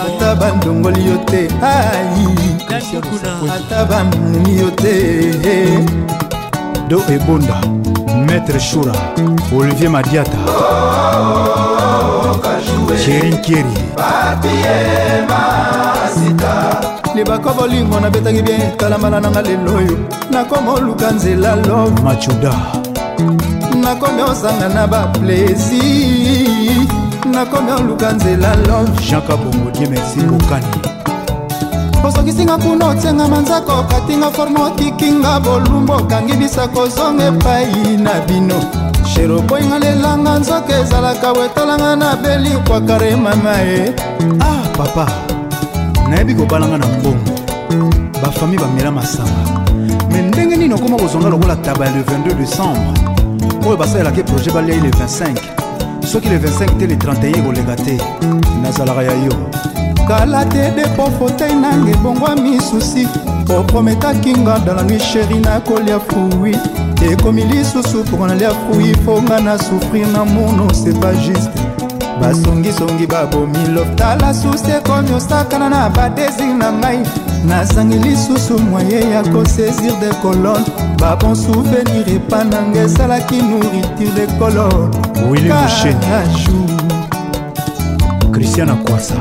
[0.05, 1.47] ata bandongoli yo te
[3.53, 5.79] ata bamemi yo te
[6.87, 7.55] do ebonda
[8.27, 8.93] maître shura
[9.57, 11.52] olivier madiata oh!
[12.97, 13.77] jerinkeri
[17.15, 19.97] libaka bolingo nabetaki bien talambala nanga lelo oyo
[20.31, 22.53] nakoma oluka nzela love machuda
[23.83, 26.87] nakomi osanga na baplaisir
[27.25, 30.65] nakomi oluka nzela love jean kabongo die merci kokani
[32.07, 38.55] osokisinga kuna otienga manzaka okatinga forme otikinga bolumbu okangi bisaka ozonga epai na bino
[39.23, 43.83] lelo poinga lelanga nzoka ezalaka wetalanga na beli kwakare mama ye
[44.49, 45.05] ah papa
[46.09, 47.31] nayebi kobalanga na mbongo
[48.21, 49.43] bafami bamela masanga
[50.11, 52.91] me ndenge nini okoma kozonga lokola taba ya le 22 décembre
[53.65, 55.62] oyo basalelaki projet balia ye le 25
[56.07, 57.97] soki le 25 te le 31 koleka te
[58.61, 59.31] nazalaka ya yo
[60.07, 63.07] kala te depo fotei nanga ebongwa misusi
[63.57, 66.55] oprometaki nga dans la nuit sheri nakolia fui
[67.11, 71.51] ekomi lisusu mpo nalia fui fo nga na souffrir na mono c'est pas juste
[72.19, 76.99] basongisongi babomi lof tala susi ekomi osakana na badesir na ngai
[77.47, 80.65] nazangi lisusu mwaye ya kosaisir de colone
[80.99, 84.89] babon souvenir epa nanga esalaki nourriture de colonekaju
[88.31, 89.15] christiana kwasa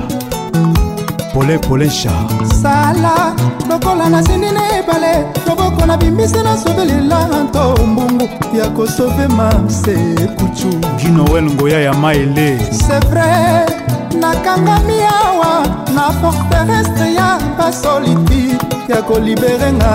[1.34, 2.26] pole pole char
[2.62, 3.34] sala
[3.70, 8.28] lokola nasindi na ebale loboko na bimbisi nasobelela nto mbungu
[8.58, 9.94] ya kosove mamse
[10.26, 13.64] kucu ginoel ngoya ya maele c'est vrai
[14.14, 18.56] nakangami awa na forteresse ya basoliti
[18.88, 19.94] ya koliberenga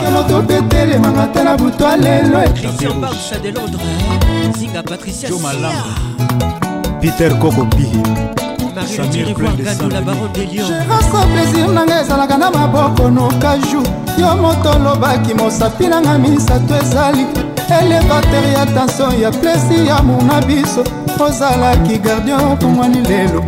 [0.00, 2.40] kelo tobetelemanga te na butwa lelo
[7.00, 7.86] peter kokombi
[8.86, 9.34] gérance
[11.26, 13.82] plaisir nanga ezalaka na maboko nokaju
[14.18, 17.26] yo moto olobaki mosapi nanga misato ezali
[17.82, 20.82] elevater ya tension ya plesi ya muna biso
[21.22, 23.44] ozalaki gardien mpo mwani lelo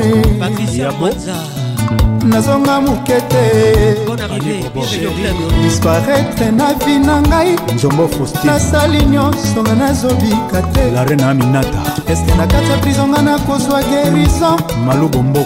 [2.26, 4.02] nazonga moke te
[5.64, 7.56] disparaitre na vi na ngai
[8.46, 10.82] nasali nyonso nga nazobika te
[12.12, 14.58] eske na kati ya prizo nga nakozwa gerizo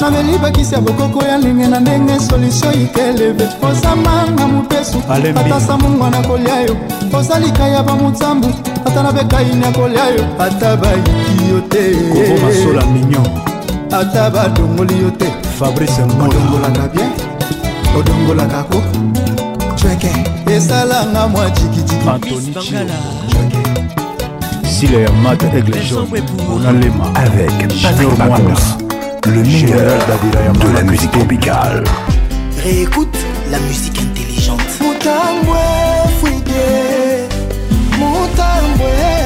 [0.01, 6.55] nameli bakisi ya bokoko ya ndenge na ndenge solutio ikeleve kozamanga mopesu ata samungwa nakolia
[6.61, 6.75] yo
[7.11, 8.47] kozalika ya bamotambu
[8.85, 13.46] ata na bekaini akolia yo ata baiki yo te
[13.91, 15.27] ata badongoli yo te
[15.59, 17.11] fabrise odongolaka bien
[17.97, 18.80] odongolaka ko
[19.80, 20.11] cweke
[20.55, 22.05] esalanga mwa jikijiki
[24.80, 28.77] Sile Yamat Aigle Jaune, on a les mains avec Junior Moinos,
[29.26, 29.97] le meilleur
[30.61, 31.84] de la musique tropicale.
[32.64, 33.18] Réécoute
[33.49, 34.61] la musique intelligente.
[34.80, 35.57] Moutangwe
[36.19, 36.53] Fouide,
[37.97, 39.16] Moutangwe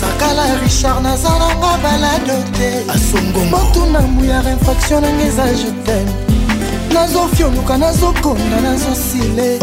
[0.00, 6.06] sakala richard naza nanga balado te asongomotuna muyara infraction nanga eza jetem
[6.94, 9.58] nazofioluka nazokonda nazosile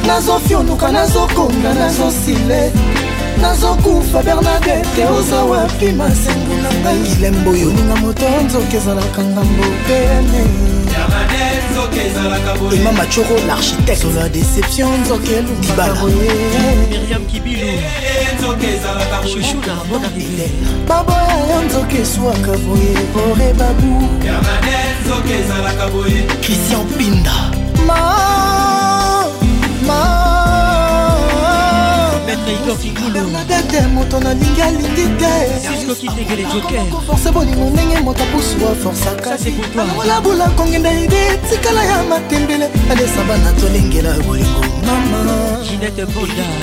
[0.07, 2.59] nazofionuka nazokonga nazosile
[3.41, 10.43] nazokufa bernadete oza wapi masengo na ngai ilembo yo ninga moto nzoka ezalaka ngambo pene
[12.75, 17.67] ema machoro l'architecte sola déception nzoka elumbalamiriam kibilu
[20.87, 23.93] baboya yo nzoka eswaka boye pore babu
[26.41, 27.35] christian pinda
[27.87, 27.99] ma
[29.87, 30.16] ma
[33.11, 35.07] bernadete moto nalingi alingi
[36.69, 44.61] teforce bolingo ndenge moto apusu aforsakaolabula kongenda ide etikala ya matembele alesaba na tolengela bolingo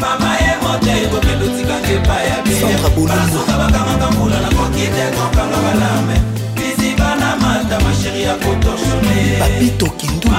[0.00, 6.16] mama ye mote ekokende otikanga epai ya beyabasuka bakangaka mbula na kokita ekokanga balame
[6.56, 10.32] biziba na mata masheri ya kotorshone babito kindui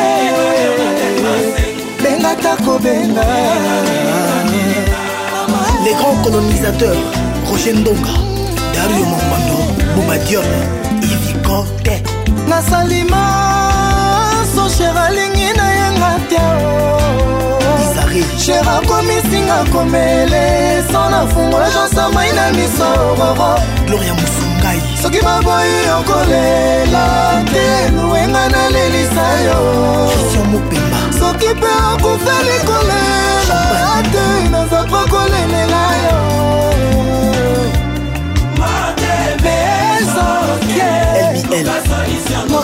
[2.02, 3.28] bengata kobenga
[5.86, 6.98] les grands colonisateurs
[7.50, 8.14] roger ndonga
[8.74, 9.58] dario mangwando
[9.96, 10.46] bobadior
[11.04, 12.02] ivicote
[12.50, 13.69] nasalima
[14.76, 16.42] sher alingi na yanga te
[18.44, 20.44] sher akomisinga komele
[20.92, 23.50] so na fungola jansamai na misororo
[23.88, 27.06] gloria mosungai soki baboyi okolela
[27.52, 27.66] te
[27.96, 29.58] luwenga nalelisa yo
[31.22, 33.60] soki mpe akufeli kolela
[34.14, 36.18] te nazapa kolelela yo
[41.58, 41.89] elbl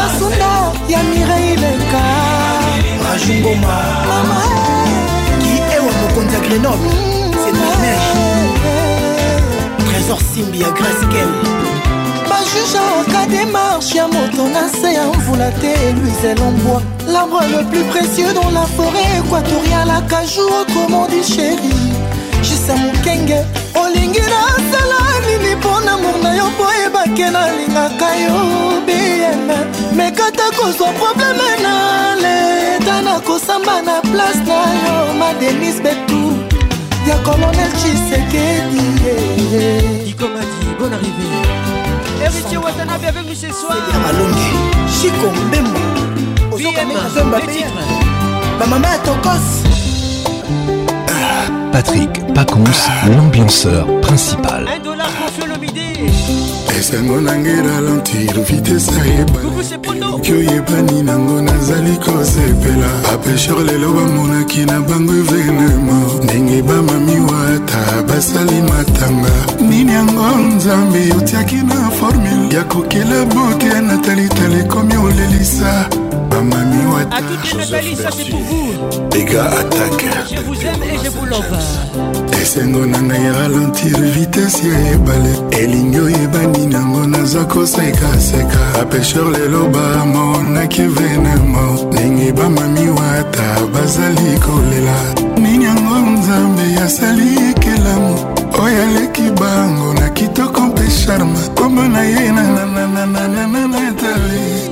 [0.03, 2.03] masunda ya mireileka
[3.13, 3.77] rajungoma
[4.09, 4.41] mama
[5.43, 7.33] ki ewa mokonzi ya grenoble mm.
[7.45, 7.99] senamege
[9.91, 11.29] trésor simbi ya grasgel
[12.31, 16.81] bajuge aka démarche ya moto na se ya mvula te luise lombwa
[17.13, 21.73] l'arbre le plus précieux dans la forêt équatoriale akajou okomodi chéri
[22.43, 23.39] jisa mokenge
[23.85, 26.72] olingi nasala nini mpo na mour na yo mpo
[27.07, 28.33] nake nalingaka yo
[28.87, 29.57] bieme
[29.97, 36.33] mekata kozwa probleme na leta nakosamba na place na yo madenis betu
[37.09, 38.81] ya kolonel chisekedi
[40.07, 41.27] ikomaki bon arrivé
[42.25, 44.53] héritier watana bienvenue ce soir malonge
[45.01, 45.81] chiko mbembo
[48.61, 49.69] bamama ya tokos
[51.73, 54.69] Patrick Pacons, l'ambianceur principal.
[54.77, 56.05] Un dollar pour Solomidé.
[56.83, 65.99] esengo nange ralentir vitese ayebanoki oyebani nango nazali kosepela bapesher lelo bamonaki na bango evenema
[66.25, 69.35] ndenge bamamiwata basali matanga
[69.71, 70.27] nini yango
[70.57, 75.71] nzambe otiaki na formule ya kokela boke na talitala ekomi olelisa
[76.43, 77.17] Mamami Wata.
[77.17, 78.73] À toutes les Nathalie, ça c'est pour vous.
[79.15, 80.07] Les gars, attaque.
[80.35, 81.57] Je vous aime et je vous love.
[82.43, 90.83] esengo na ngai ralentir vitese ya ebale elingi oyebani nango naza kosekaseka bapesher lelo bamonaki
[90.83, 94.99] venemo ndenge bamami wata bazali kolela
[95.41, 98.15] nini yango nzambe asali ekelamu
[98.65, 104.72] oyo aleki bango na kitoko mpe charme kombo na ye nananananananatale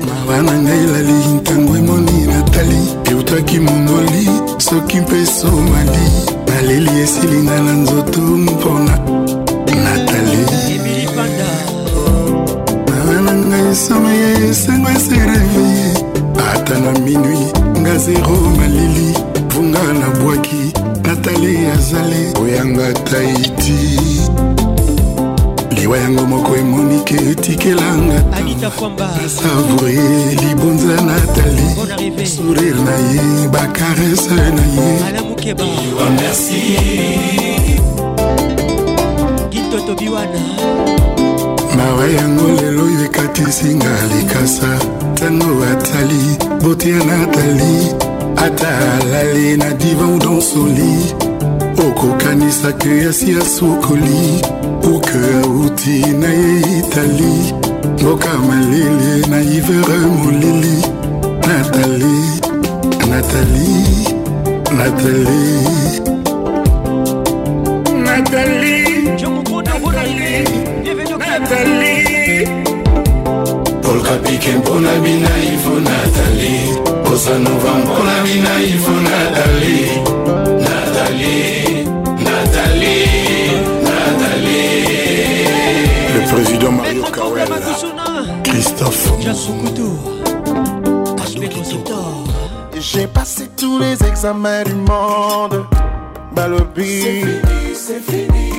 [0.07, 4.25] mawa na ngai elali ntango emoni natali eutaki monoli
[4.69, 6.07] soki mpe somali
[6.55, 8.99] naleli esilinga na nzoto mpona
[9.85, 10.43] natali
[12.89, 14.13] mawa na ngai esomi
[14.49, 15.69] esengo eserevi
[16.53, 17.43] ata na minui
[17.81, 19.09] nga zero malili
[19.53, 20.63] vunga na bwaki
[21.05, 23.79] natali azali koyanga taiti
[25.85, 28.25] liwa yango moko emonike etikelanga
[29.25, 31.69] asavoure libonza natali
[32.27, 34.99] sourire na ye bakarese na ye
[41.77, 44.79] mawa yango lelo oyo ekatisinga likasa
[45.13, 47.93] ntango atali botia natali
[48.37, 50.95] ata alali na divan dansoli
[51.89, 54.41] okokanisa ke asi asokoli
[54.85, 57.35] buke auti na ye itali
[58.01, 60.77] mboka malele na ivere molili
[61.49, 62.19] natali
[63.11, 63.81] natali
[64.79, 65.41] natali
[68.07, 68.77] natali
[71.17, 71.97] natali
[73.83, 76.57] polkapike mpona bina ifo natali
[77.09, 80.14] kosanova mpona bina ifo natali
[86.35, 87.47] Président Mario Kawel,
[88.43, 89.13] Christophe
[92.81, 95.65] J'ai passé tous les examens du monde.
[96.35, 98.51] Bah, lobby, c'est fini, c'est fini.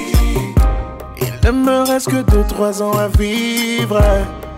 [1.22, 4.00] Il ne me reste que 2-3 ans à vivre.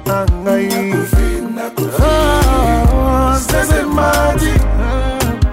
[0.07, 3.35] Ah, ah,
[3.97, 4.31] ah,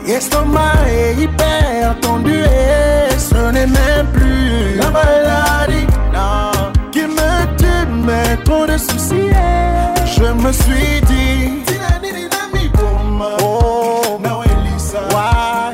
[0.07, 4.34] Estomac est hyper tendu et ce n'est même plus
[10.55, 11.51] suis dit.
[13.43, 14.19] Oh,
[15.11, 15.73] why?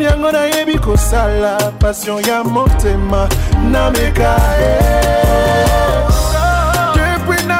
[0.00, 3.28] La yango nayebi kosala passion ya motema
[3.70, 5.66] nameka eh.
[6.94, 7.58] depuis na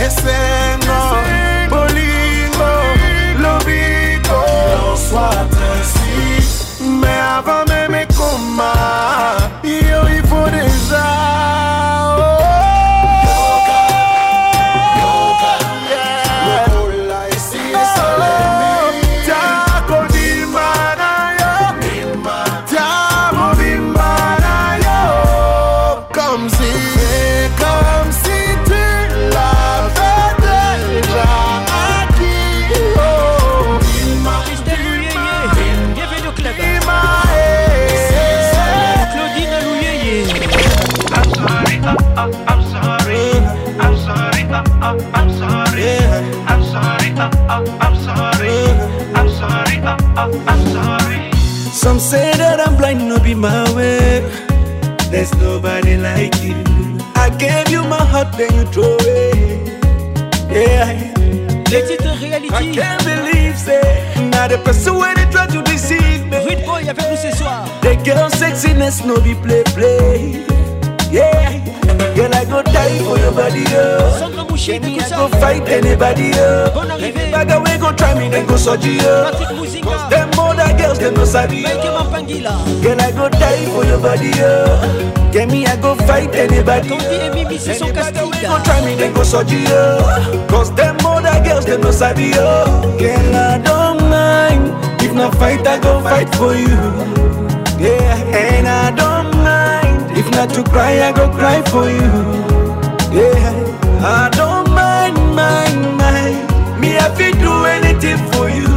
[0.00, 1.31] Et c'est
[52.02, 54.20] say that I'm blind, no be my way.
[55.12, 56.56] There's nobody like you.
[57.14, 59.68] I gave you my heart, then you throw it.
[60.50, 60.90] Yeah.
[61.64, 62.02] Petite
[62.50, 64.30] I can't believe it.
[64.34, 66.36] now the person where they try to deceive me.
[66.44, 67.64] Rude boy avec nous ce soir.
[67.82, 70.42] The girl sexiness no be play play.
[71.10, 71.60] Yeah.
[72.16, 74.16] Girl, I go die for your body, oh.
[74.18, 76.68] Sandra Mouché, Baby, I go fight anybody, oh.
[76.74, 77.30] Bonne arrivée.
[77.30, 79.30] Baga, we go try me, then go surgery, oh.
[79.30, 81.91] Cause them other girls, them no sabi, oh.
[82.40, 85.30] Girl, I go die for your body, yo.
[85.32, 86.88] Get me, I go fight anybody.
[86.88, 88.24] Don't be a mimi, c'est son Castilla.
[88.24, 90.46] Anybody go try me, then go soji, yo.
[90.48, 92.96] Cause them other girls, them no sabi, yo.
[92.96, 94.64] Girl, I don't mind.
[95.02, 96.78] If not fight, I go fight for you.
[97.78, 100.16] Yeah, and I don't mind.
[100.16, 102.10] If not to cry, I go cry for you.
[103.12, 103.44] Yeah,
[104.06, 106.80] I don't mind, mind, mind.
[106.80, 108.68] Me, I feel do anything for you.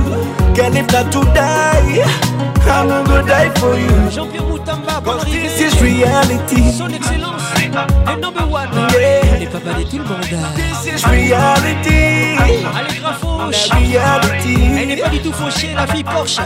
[0.53, 2.24] Girl, if not to die.
[2.67, 3.87] I'm gonna die for you.
[4.09, 6.71] Jean-Pierre Moutamba, This is reality.
[6.71, 8.67] Son excellence, le number one.
[8.91, 9.39] Yeah.
[9.41, 10.25] Et papa de tout le monde.
[10.55, 12.35] This is reality.
[12.41, 13.69] Allez, fauche.
[13.69, 14.57] Reality.
[14.81, 16.39] Elle n'est pas du tout fauchée, la fille Porsche.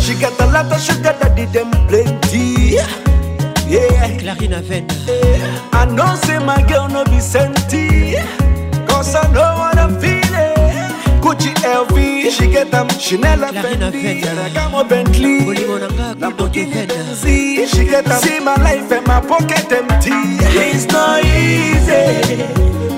[0.00, 2.76] she got a lot of sugar that them plenty.
[3.68, 4.18] Yeah.
[4.18, 4.86] Clarine Aven.
[5.06, 5.44] Yeah.
[5.82, 8.16] I know say my girl no be senti.
[8.86, 10.21] Cause I know what I feel.
[11.22, 15.38] Gucci LV, she get them Chanel and Fendi Ferragamo Bentley,
[16.18, 17.22] Lamborghini Benz
[17.70, 22.42] She get them, see my life and my pocket empty It's not easy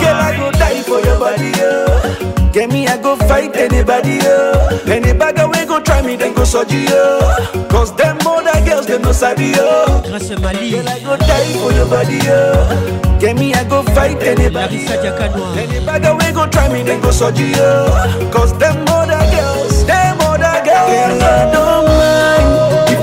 [0.00, 1.52] Girl, I go die for your body.
[1.54, 2.25] Yeah.
[2.56, 4.30] Get me, I go fight anybody, yo.
[4.56, 4.80] Oh.
[4.86, 7.18] Any bagger we go try me, then go surgery, yo.
[7.20, 7.66] Oh.
[7.70, 10.00] Cause them older girls, they no sabi, yo.
[10.08, 10.70] Grâce à Mali.
[10.70, 12.52] Girl, I go die for your body, yo.
[12.56, 13.18] Oh.
[13.20, 15.14] Get me, I go fight anybody, yo.
[15.54, 17.90] Any bagger we go try me, then go surgery, yo.
[18.32, 21.75] Cause them older girls, them older girls, girl, I do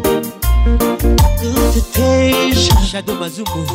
[2.85, 3.65] Shadow Mazumbo.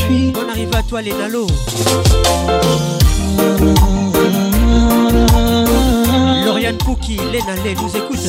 [0.00, 1.10] on arrive à toi les
[6.46, 8.28] Lauriane Pookie Lena Lé nous écoute.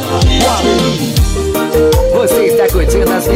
[2.93, 3.27] Lucas nas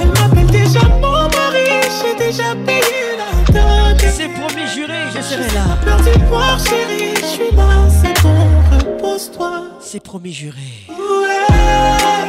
[0.00, 4.06] Elle m'appelle déjà mon mari, j'ai déjà payé la dot.
[4.14, 5.76] C'est promis juré, je serai là.
[5.84, 7.70] Peur du voir, chérie, je suis là,
[8.02, 8.38] c'est bon,
[8.78, 9.62] repose-toi.
[9.80, 10.60] C'est promis juré.
[10.90, 11.21] Oh,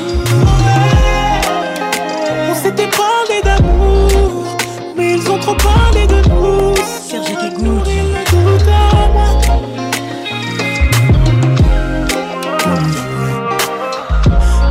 [2.48, 4.44] On s'était parlé d'amour.
[4.96, 6.76] Mais ils ont trop parlé de nous.
[7.10, 7.90] Serge Kikoud.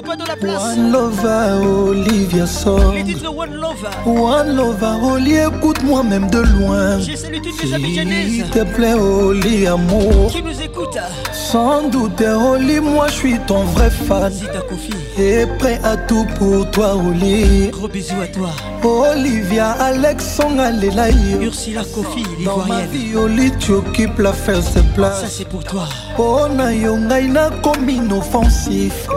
[0.00, 0.62] pas de la place.
[0.78, 2.94] One Lover, Olivia Song.
[2.94, 3.88] Les titres One Lover.
[4.06, 6.98] One Lover, oh, Oli, écoute-moi même de loin.
[7.00, 8.28] J'ai salué toutes les Abidjanaises.
[8.32, 10.30] S'il te plaît, Oli, amour.
[10.30, 11.06] Qui nous écoute hein?
[11.32, 14.32] Sans doute, hein, Oli, moi je suis ton vrai fan.
[14.32, 17.68] Zita ta Et prêt à tout pour toi, Oli.
[17.72, 18.48] Gros bisous à toi.
[18.84, 21.38] Olivia, Alex, Song, Alelaï.
[21.42, 22.44] Ursula Kofi, l'Ivoirienne.
[22.46, 25.20] Dans ma vie, Oli, tu occupes la faire, c'est place.
[25.22, 25.84] Ça, c'est pour toi.
[26.18, 26.98] Oh, na yo, un
[27.28, 29.08] na, comme inoffensif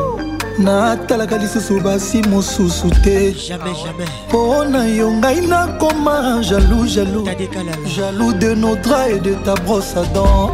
[0.60, 3.50] natalaka lisusu basi mosusu jamais.
[3.52, 3.94] Ah
[4.30, 7.26] mpo na yo ngai nakoma jaloux, jaloux
[7.86, 10.52] Jaloux de nodra et de ta brosse à dents.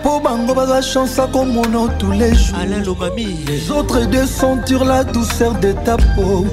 [0.00, 5.96] mpo bango baza chance akomona tous les jours autres de sentir la douceur de ta
[6.14, 6.46] peau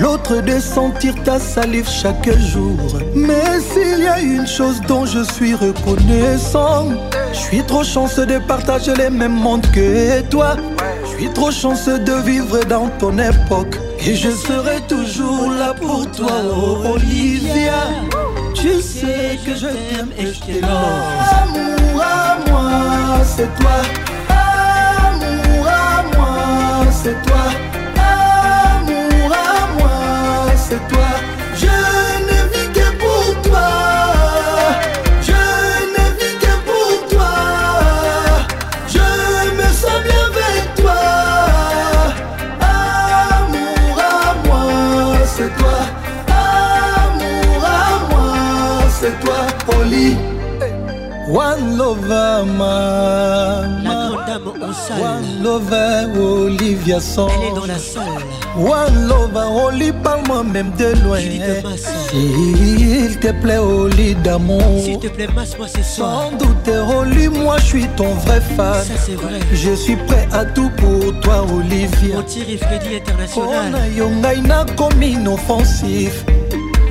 [0.00, 2.76] l'autre de sentir ta salive chaque jour
[3.14, 6.88] mais s'il y a une chose dont je suis reconnaissant
[7.32, 10.56] je suis trop chanceux de partager les mêmes mondes que toi
[11.30, 13.78] trop chanceux de vivre dans ton époque.
[14.04, 16.32] Et je serai toujours là pour toi,
[16.94, 17.84] Olivia.
[18.54, 20.64] Tu sais que je t'aime et je t'aime.
[20.64, 23.70] Amour à moi, c'est toi.
[24.28, 27.71] Amour à moi, c'est toi.
[51.94, 53.66] lover, ma.
[53.84, 55.00] La grande dame en salle.
[55.00, 57.30] One lover, Olivia Sanz.
[57.40, 58.02] Elle est dans la salle.
[58.56, 61.18] One lover, Oli, parle-moi même de loin.
[62.10, 64.62] S'il te plaît, Oli d'amour.
[64.82, 66.28] S'il te plaît, masse-moi ce soir.
[66.30, 68.74] Sans doute, Oli, moi, je suis ton vrai fan.
[68.82, 69.40] Ça, c'est vrai.
[69.52, 72.16] Je suis prêt à tout pour toi, Olivia.
[72.16, 73.70] Mon tir Freddy international.
[73.70, 76.24] On a yongai na comme inoffensif.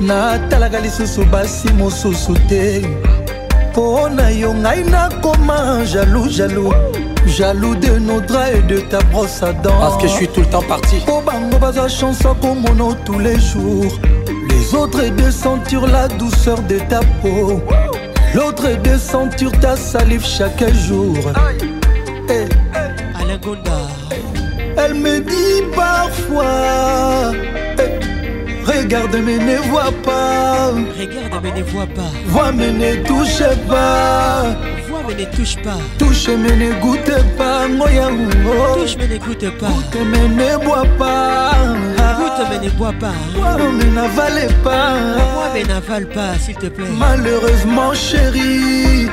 [0.00, 2.82] natalaka lisusu basi mosusu te
[3.72, 6.72] mpo na yo ngai nakoma jaloux jaloux
[7.26, 10.46] jaloux de nodra et de ta brosse à dents parce que je suis tout le
[10.46, 13.90] temps parti po bango baza chance akomono tous les jours
[14.50, 17.62] les autres de sentir la douceur de ta peau
[18.34, 21.68] l'autre de sentir ta salive chaque jour hey.
[22.28, 23.22] Eh, eh.
[23.24, 23.80] Alain Gonda.
[24.76, 27.32] elle me dit parfois
[28.66, 30.70] Regarde mais ne vois pas.
[30.96, 32.10] Regarde mais ne vois pas.
[32.26, 34.44] Vois mais ne touche pas.
[34.88, 35.78] Vois mais ne touche pas.
[35.98, 37.66] Touche mais ne goûte pas.
[37.66, 38.10] moyen.
[38.76, 39.66] Touche mais ne goûte pas.
[39.66, 41.52] Goûte mais ne bois pas.
[42.16, 43.12] Goûte mais ne bois pas.
[43.34, 44.94] Bois mais n'avale pas.
[45.16, 46.86] Bois mais n'avale pas s'il te plaît.
[46.98, 49.08] Malheureusement chérie.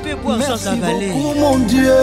[0.03, 1.09] peut boire Merci sans avaler.
[1.11, 1.95] Beaucoup, mon Dieu.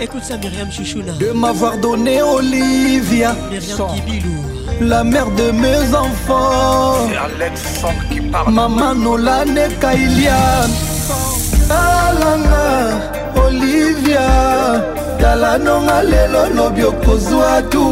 [0.00, 1.12] Écoute ça, Myriam Chouchouna.
[1.18, 3.34] De m'avoir donné Olivia.
[3.50, 3.88] Myriam sans.
[3.88, 4.32] Kibilou.
[4.80, 7.08] La mère de mes enfants.
[7.08, 8.52] C'est Alexandre qui parle.
[8.52, 10.70] Maman Nolane Kailian.
[11.68, 14.26] alanga ah olivia
[15.18, 17.84] tala nonga lelo lobi okozwa tu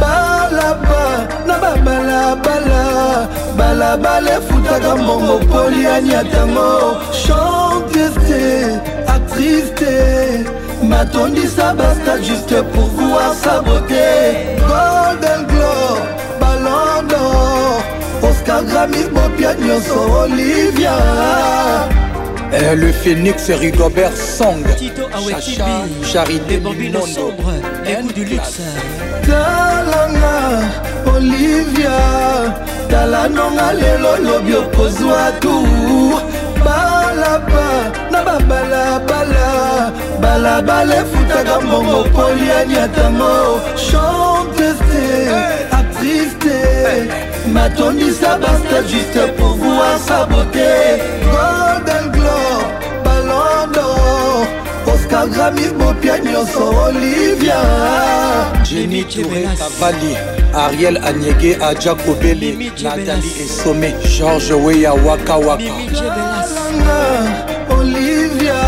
[0.00, 1.04] balaba
[1.46, 3.28] na babalabala
[3.58, 6.96] balabala efutaka mbongo poliani atango
[7.76, 8.74] endeusé,
[9.06, 10.50] attristé
[10.82, 16.02] M'attendissa basta juste pour voir sa beauté Golden Globe,
[16.40, 17.82] Ballon d'Or
[18.30, 20.92] Oscar Grammy, Bopia Nyonso, Olivia
[22.52, 25.62] eh, Et le phénix Rigobert Song Tito Awetibi
[26.04, 27.52] Charité Les bambinos sombres
[27.84, 28.60] Les goûts du luxe
[29.22, 30.66] Talanga
[31.14, 32.54] Olivia
[32.88, 36.20] Talanonga lelo lobi okozwa tour
[36.66, 37.70] balaba
[38.12, 39.48] na babalabala
[40.22, 43.34] balabala efutaka mbongo poliani atango
[43.86, 45.02] chante te
[45.78, 46.58] actrice te
[47.54, 50.68] matondisa basta juste pour voir sabote
[51.32, 52.01] golden
[55.12, 57.54] kaka grami bopia nyonso olivia
[58.62, 60.16] jeni turekabali
[60.54, 65.74] ariel anyege aja kobele natali esome george weya wakawakaanga
[67.78, 68.64] olivia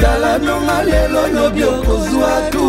[0.00, 2.68] tala nonga lelo lobi okozwa tu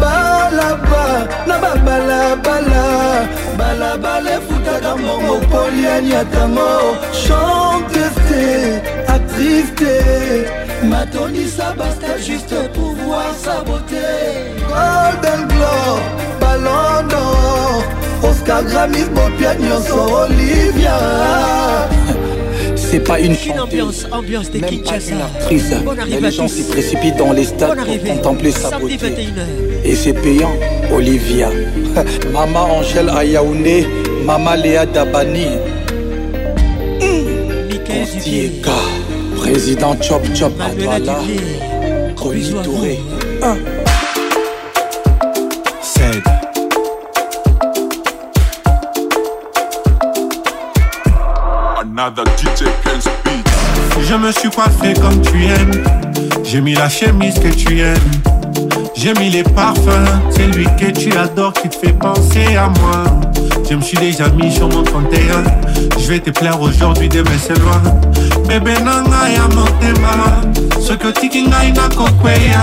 [0.00, 8.52] balaba na babalabala balabala efutaka mbongo polianiatango chanteste
[9.06, 10.44] actrice te
[10.88, 14.04] matondisa basta juste pour voir sa beauté
[14.68, 15.98] golden glow,
[16.40, 17.08] ballon
[18.22, 19.56] oscar gramis bopia
[20.10, 20.96] olivia
[22.76, 25.72] c'est pas une chanteuse, ambiance, ambiance de même pas une actrice.
[26.10, 29.28] Mais les gens s'y précipitent dans les stades pour contempler sa beauté.
[29.84, 30.52] Et c'est payant,
[30.94, 31.48] Olivia.
[32.32, 33.86] Maman Angèle Ayaoune,
[34.24, 35.46] Maman Léa Dabani.
[37.00, 37.72] Mmh.
[38.20, 38.93] Michael
[39.54, 40.68] Président Chop Chop, à
[40.98, 41.14] toi
[54.02, 55.70] Je me suis coiffé comme tu aimes.
[56.42, 57.94] J'ai mis la chemise que tu aimes.
[58.96, 59.80] J'ai mis les parfums.
[60.30, 63.04] C'est lui que tu adores qui te fait penser à moi.
[63.68, 65.18] Je me suis déjà mis sur mon 31
[65.98, 67.82] Je vais te plaire aujourd'hui, demain c'est loin
[68.46, 72.62] Bébé nanga ya motema Soki otiki ngai nakokweya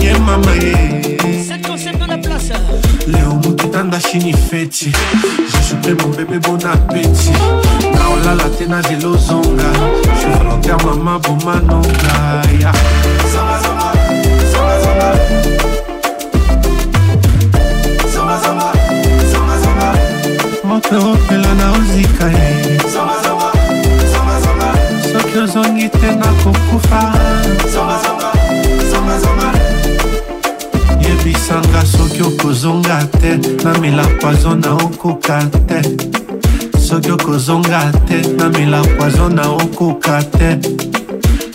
[0.00, 1.16] Ye mama ye
[3.06, 4.90] leo mokitanda chini feti
[5.82, 6.76] prêt, mon bébé bon Naola
[7.94, 9.70] naolala tena nazela ozonga
[10.20, 13.81] je volontaire mama manonga ya yeah.
[20.72, 22.78] mokopela naozika ye
[25.12, 27.00] soki ozongi te nakokufa
[31.02, 35.82] yebisanga soki okozonga te namela poizo na okoka te
[36.80, 40.56] soki okozonga te namela poizo na okoka te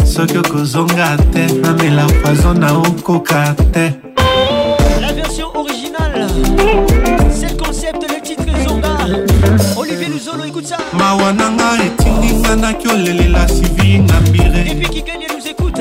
[0.06, 3.92] soki okozonga te namela poizo na okoka te
[5.02, 6.97] La version originale
[9.78, 14.78] olivier luzolo écoute ça mawa na nga etinginga naki olelela sivi na mbire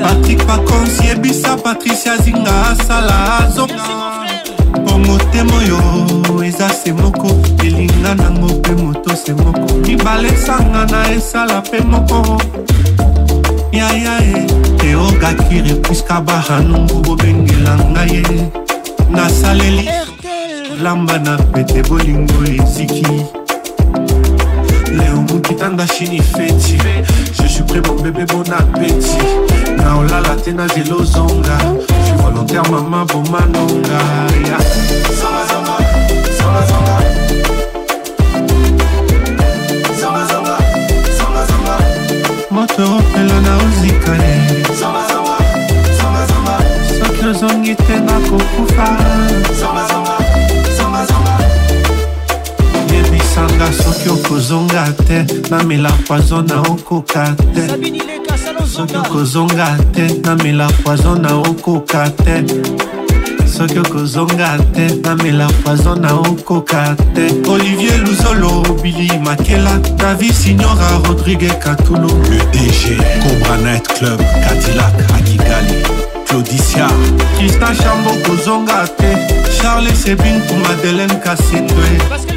[0.03, 3.73] patrik pakonsi yebisa patricia zinga asala azonga
[4.85, 7.29] bongo temo oyo eza se moko
[7.65, 12.37] elinga nango mpe moto se moko mibale esangana esala mpe moko
[13.71, 14.47] yaya e
[14.87, 18.23] eogakire puiska bahanungu bobengela ngai ye
[19.09, 19.87] nasaleli
[20.81, 23.05] lamba na pete bolingo eziki
[24.97, 26.73] leo mokitanda chini feti
[27.33, 29.17] je suis prêt mon bébé bon appétit
[29.77, 31.57] na olala te na zela ozonga
[32.07, 33.97] je volontaire mama bomanonga
[34.45, 34.59] yeah.
[35.17, 36.57] Zama, zama,
[41.47, 44.33] zama, moto opela na ozikale
[46.99, 48.85] soki ozongi te nakokufa
[53.37, 57.67] okosanga soki okozonga te namela poizo na okoka te
[58.67, 62.43] soki okozonga te namela poizo na okoka te
[63.57, 71.49] soki okozonga te namela poizo na okoka te olivier luzolo bili makela david signora rodrigue
[71.59, 75.83] katulu le dg cobra night club katilak akigali
[76.27, 76.87] claudicia
[77.37, 79.11] kristan chambo kozonga te
[79.61, 82.36] charles sebin pour madeleine kasindwe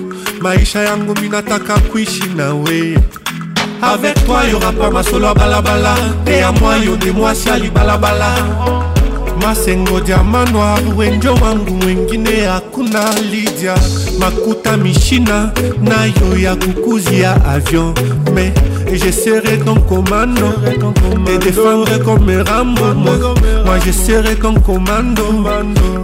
[0.41, 2.97] maisha yangu minataka kuishi nawe
[3.81, 5.93] avec toi y'aura pas masolo à balabala
[6.25, 8.27] te ya mois de moi mwasi Ma libalabala
[9.39, 13.75] masengo diama noir wenjo wangu mwengine hakuna lidia
[14.19, 17.93] makuta mishina nayo ya koukouzi, ya avion
[18.33, 18.51] mais
[18.91, 20.53] je serai ton commando
[21.25, 23.15] te défendre comme Rambo moi,
[23.65, 25.23] moi je serai ton commando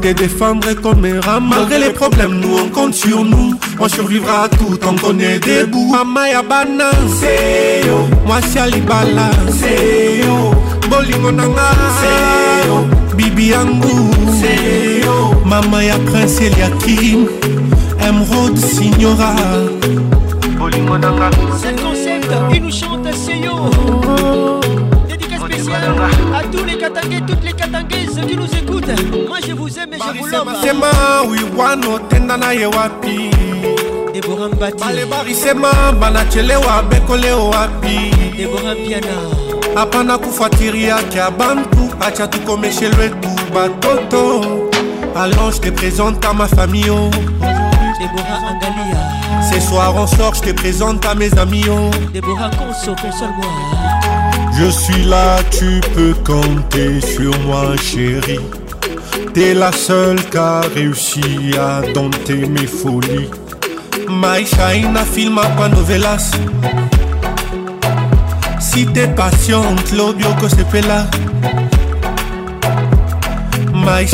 [0.02, 4.76] te défendre comme Rambo malgré les problèmes nous on compte sur nous On survivra tout
[4.78, 5.90] tant qu'on est debout.
[5.92, 6.90] Mama ya bana,
[7.20, 8.08] seyo.
[8.26, 10.52] Mwasi alibala, seyo.
[10.90, 11.70] Bolingo nanga,
[12.02, 12.88] seyo.
[13.16, 15.36] Bibi yangu, seyo.
[15.46, 17.28] Mama ya prince Eliakim,
[18.02, 19.36] Emerald Signora.
[20.58, 21.30] Bolingo nanga,
[21.62, 23.54] c'est concept, il nous chante seyo.
[25.08, 25.96] Dédicace spéciale
[26.36, 26.66] à tous
[27.28, 29.28] toutes les Katangaises ceux qui nous écoutent.
[29.28, 30.48] Moi je vous aime et je vous love.
[30.64, 31.24] Sema
[31.56, 33.30] wano, tendana Yewapi
[34.14, 34.80] Deborah Mbati.
[34.84, 38.12] Bale barisema banachelewa beko Bekole wapi.
[38.38, 39.76] Deborah Piana.
[39.76, 42.40] Hapana kufuatilia kia bantu, acha chez
[43.54, 44.68] batoto.
[45.16, 46.90] Alors je te présente à ma famille.
[46.90, 47.10] Oh.
[48.00, 49.52] Angalia.
[49.52, 51.66] Ce soir on sort, je te présente à mes amis.
[51.70, 51.90] Oh.
[52.14, 53.97] Deborah Conso, console-moi.
[54.60, 58.40] Je suis là, tu peux compter sur moi, chérie.
[59.32, 61.22] T'es la seule qui a réussi
[61.60, 63.30] à dompter mes folies.
[64.10, 66.32] Maïchaïna filma pas novelas.
[68.60, 71.06] Si t'es patiente, l'audio que c'est là
[73.76, 74.08] My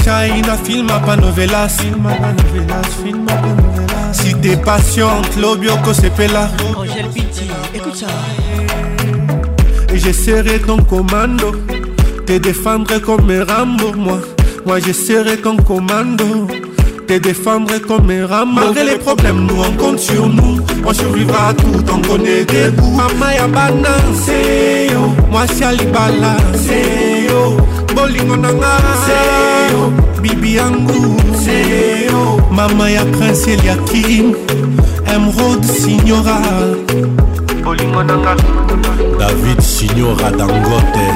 [0.66, 1.70] filma pas novelas.
[1.80, 6.12] Filma pas novelas, Si t'es patiente, l'audio que c'est
[7.74, 8.04] écoute
[9.94, 11.52] Et j'essaierai ton commando
[12.26, 14.18] Te défendre comme Rambo moi
[14.66, 16.48] Moi j'essaierai ton commando
[17.06, 21.54] Te défendre comme Rambo Malgré les problèmes nous on compte sur nous On survivra à
[21.54, 26.38] tout on connaît des bouts Mama ya banancé yo Moi si alibala
[27.30, 27.58] yo
[27.96, 34.34] bolingo nanga seyo bibi yangu seyo mama ya prince eliakim
[35.06, 36.42] emrod signora
[37.64, 38.36] bolingo nanga
[39.20, 41.08] David Signora Dangote,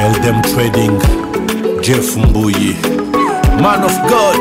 [0.00, 0.98] Eldem Trading,
[1.82, 2.74] Jeff Mbuyi,
[3.62, 4.38] Man of God,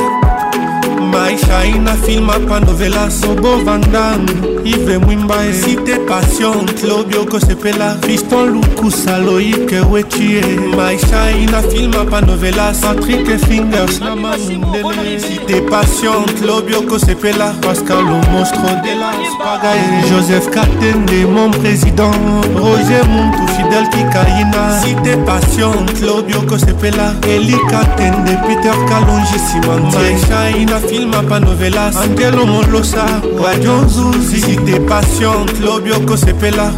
[1.12, 10.42] maisha inafilma pa novela sobovandani ivre mwimba esite passion klobio kosepela fiston lukusa loike wetie
[10.77, 19.14] maishaina filma panovelas patrik fingers na mamundele site passion klobio kosepela pascal lomostro de la
[19.34, 22.11] spagae joseph katende mon président
[22.56, 31.22] roger muntu fidel kikaina site passion klobio kosepela eli katende peter kalonji simantie maishaina filma
[31.24, 33.03] panovelas antelo molosa
[33.44, 36.72] radio zuzi Si t'es patiente, Lobioko Sepela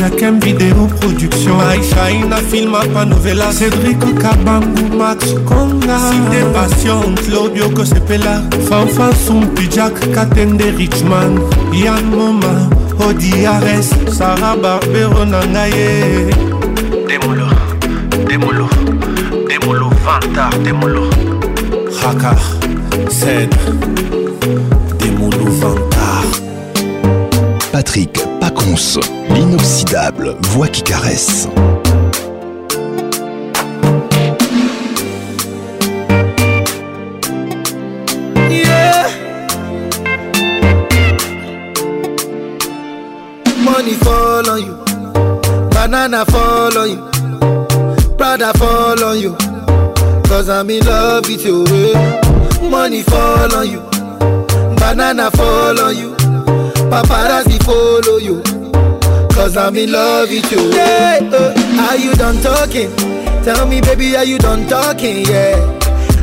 [0.00, 5.98] y'a qu'un Vidéo Production Aïcha, Ina Film, Panovela Cédric Kabangu, Max Konga
[6.30, 11.38] t'es patiente, Lobioko Sepela Fanfan Sumpi, Jack Katende Richman
[11.74, 12.70] Yann Moma,
[13.50, 16.30] Ares Sarah Barbero Nangaye
[17.06, 17.48] Demolo,
[18.26, 18.66] Demolo,
[19.46, 21.10] Demolo, Vantar, Demolo
[22.02, 22.34] Haka
[23.10, 23.54] Zed
[24.98, 25.95] Demolo, Vantar
[27.96, 28.98] Patrick Paconce,
[29.30, 31.48] l'inoxidable, voix qui caresse.
[38.50, 39.08] Yeah.
[43.64, 44.76] Money fall on you,
[45.70, 47.02] banana fall on you,
[48.18, 49.34] Prada fall on you,
[50.28, 51.64] cause I'm in love with you.
[51.68, 52.68] Eh.
[52.68, 53.80] Money fall on you,
[54.76, 56.15] banana fall on you.
[56.90, 58.40] Paparazzi follow you.
[59.34, 60.70] Cause I'm in love with you.
[60.70, 61.52] Yeah, uh,
[61.90, 62.94] are you done talking?
[63.42, 65.24] Tell me, baby, are you done talking?
[65.26, 65.58] Yeah.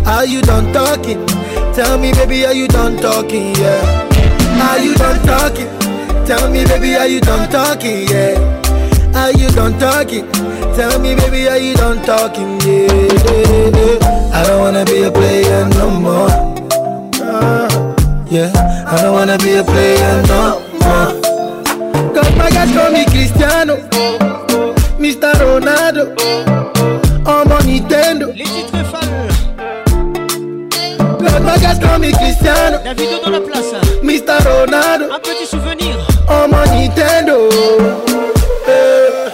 [0.06, 1.26] Are you done talking?
[1.76, 3.54] Tell me, baby, are you done talking?
[3.56, 4.08] Yeah.
[4.70, 5.68] Are you done talking?
[6.26, 8.06] Tell me, baby, are you done talking?
[8.08, 8.40] Yeah.
[9.16, 10.32] Are you done talking?
[10.78, 12.58] Tell me, baby, are you done talking?
[12.62, 14.34] Yeah.
[14.34, 16.43] I don't wanna be a player no more.
[18.36, 20.62] I don't wanna be a player no
[22.14, 22.30] Cause
[23.12, 23.76] Cristiano,
[24.98, 25.32] Mr.
[25.38, 26.16] Ronaldo,
[27.28, 28.28] on mon Nintendo.
[28.36, 28.86] Les titres
[31.20, 32.80] Cause my guys call Cristiano,
[33.24, 33.74] dans la place.
[34.02, 34.40] Mr.
[34.44, 35.96] Ronaldo, un petit souvenir.
[36.28, 37.50] On mon Nintendo.
[38.68, 39.32] Eh,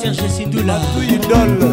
[0.00, 0.76] serge sidula
[1.14, 1.68] idole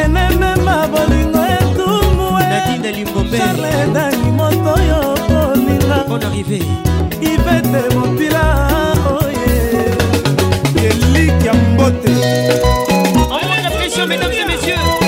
[0.00, 5.98] ememema bolingo etumbuecharledani moto yo kolinga
[7.32, 8.42] ivete mopila
[9.16, 9.52] oye
[10.86, 12.10] eliki ya mbote
[14.10, 14.99] mesdames et messieurs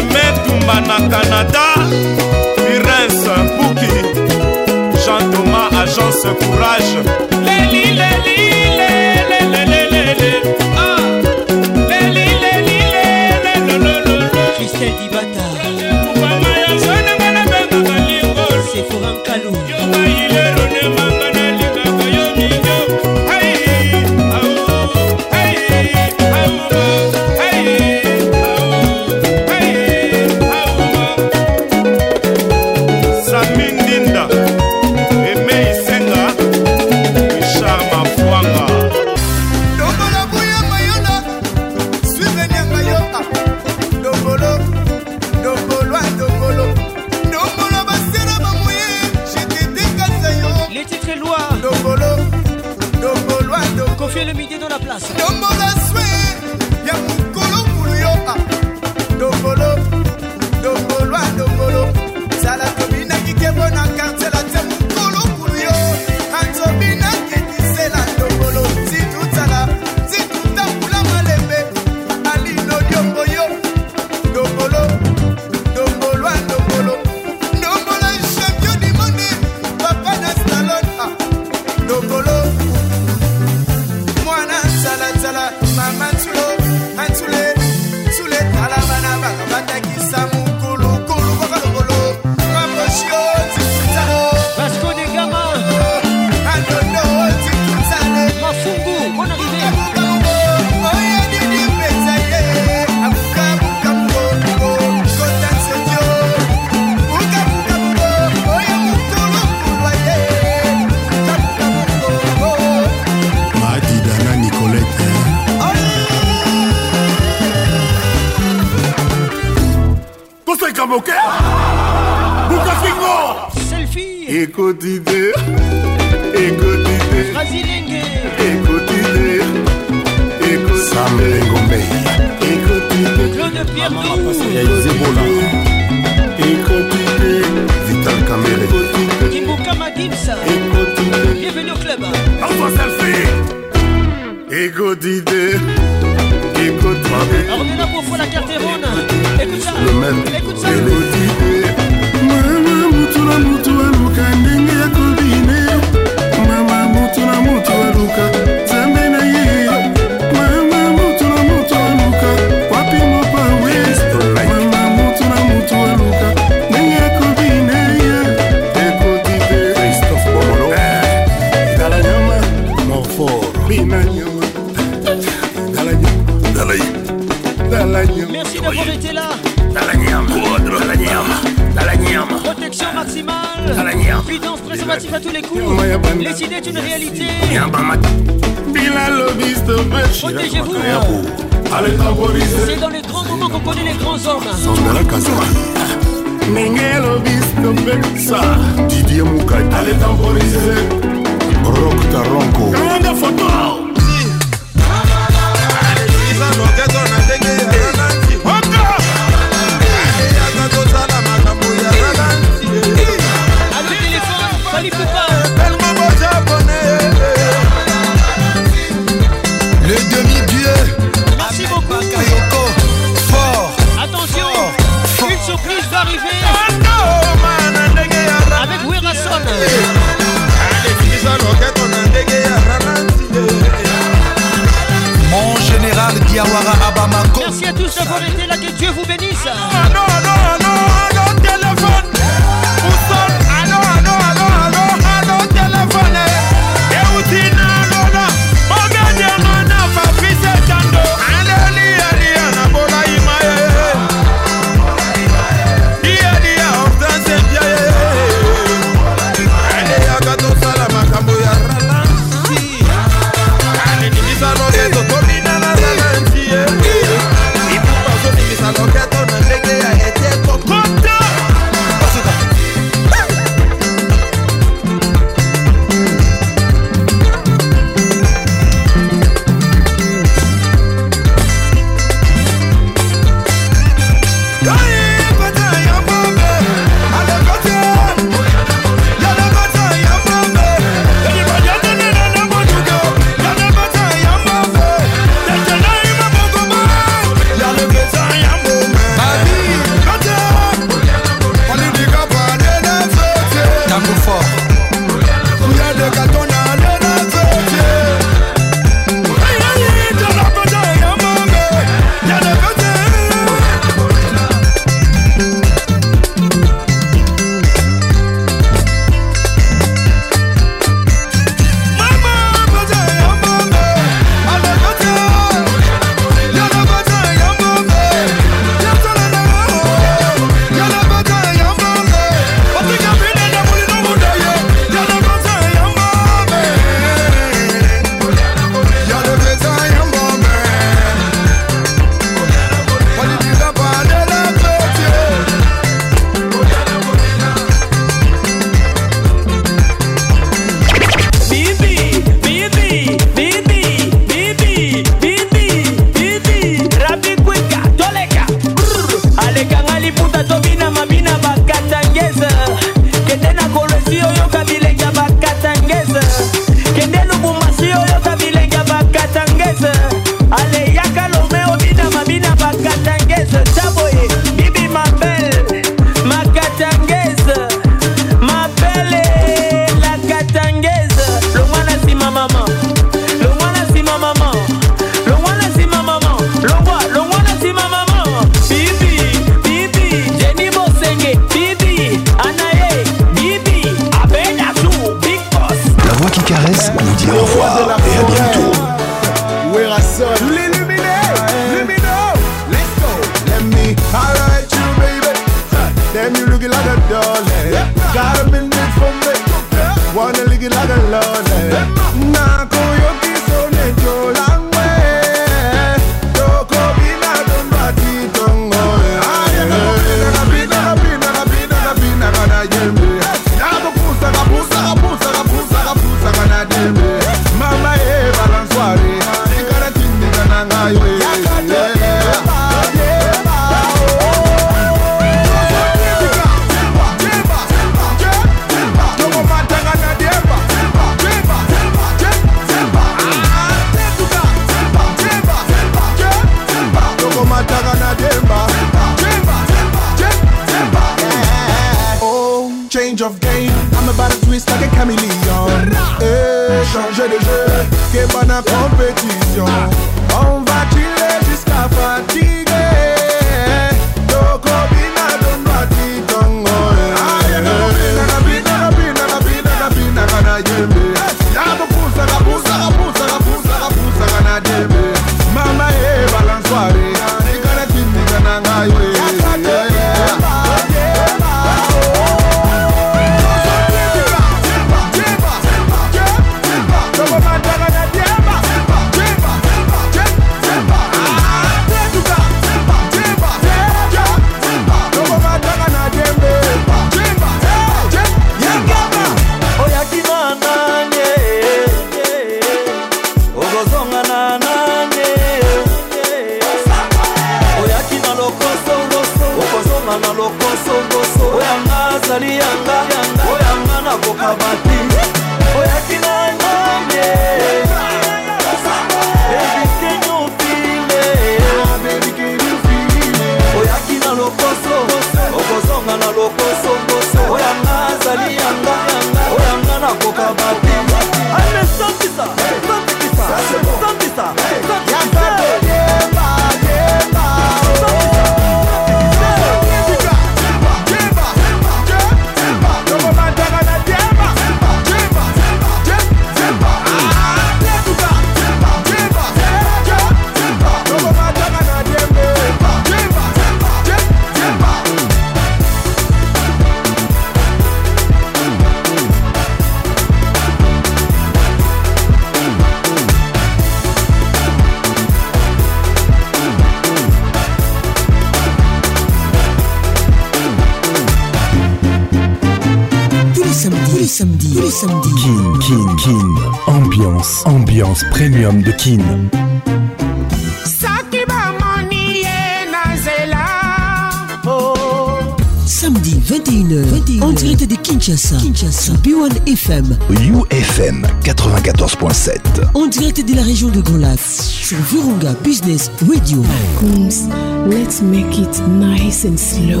[596.54, 596.62] radio.
[597.00, 597.48] Coons,
[597.86, 600.00] let's make it nice and slow.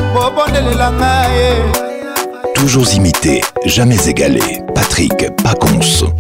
[2.56, 4.62] Toujours imité, jamais égalé.
[4.74, 6.12] Patrick Pacons.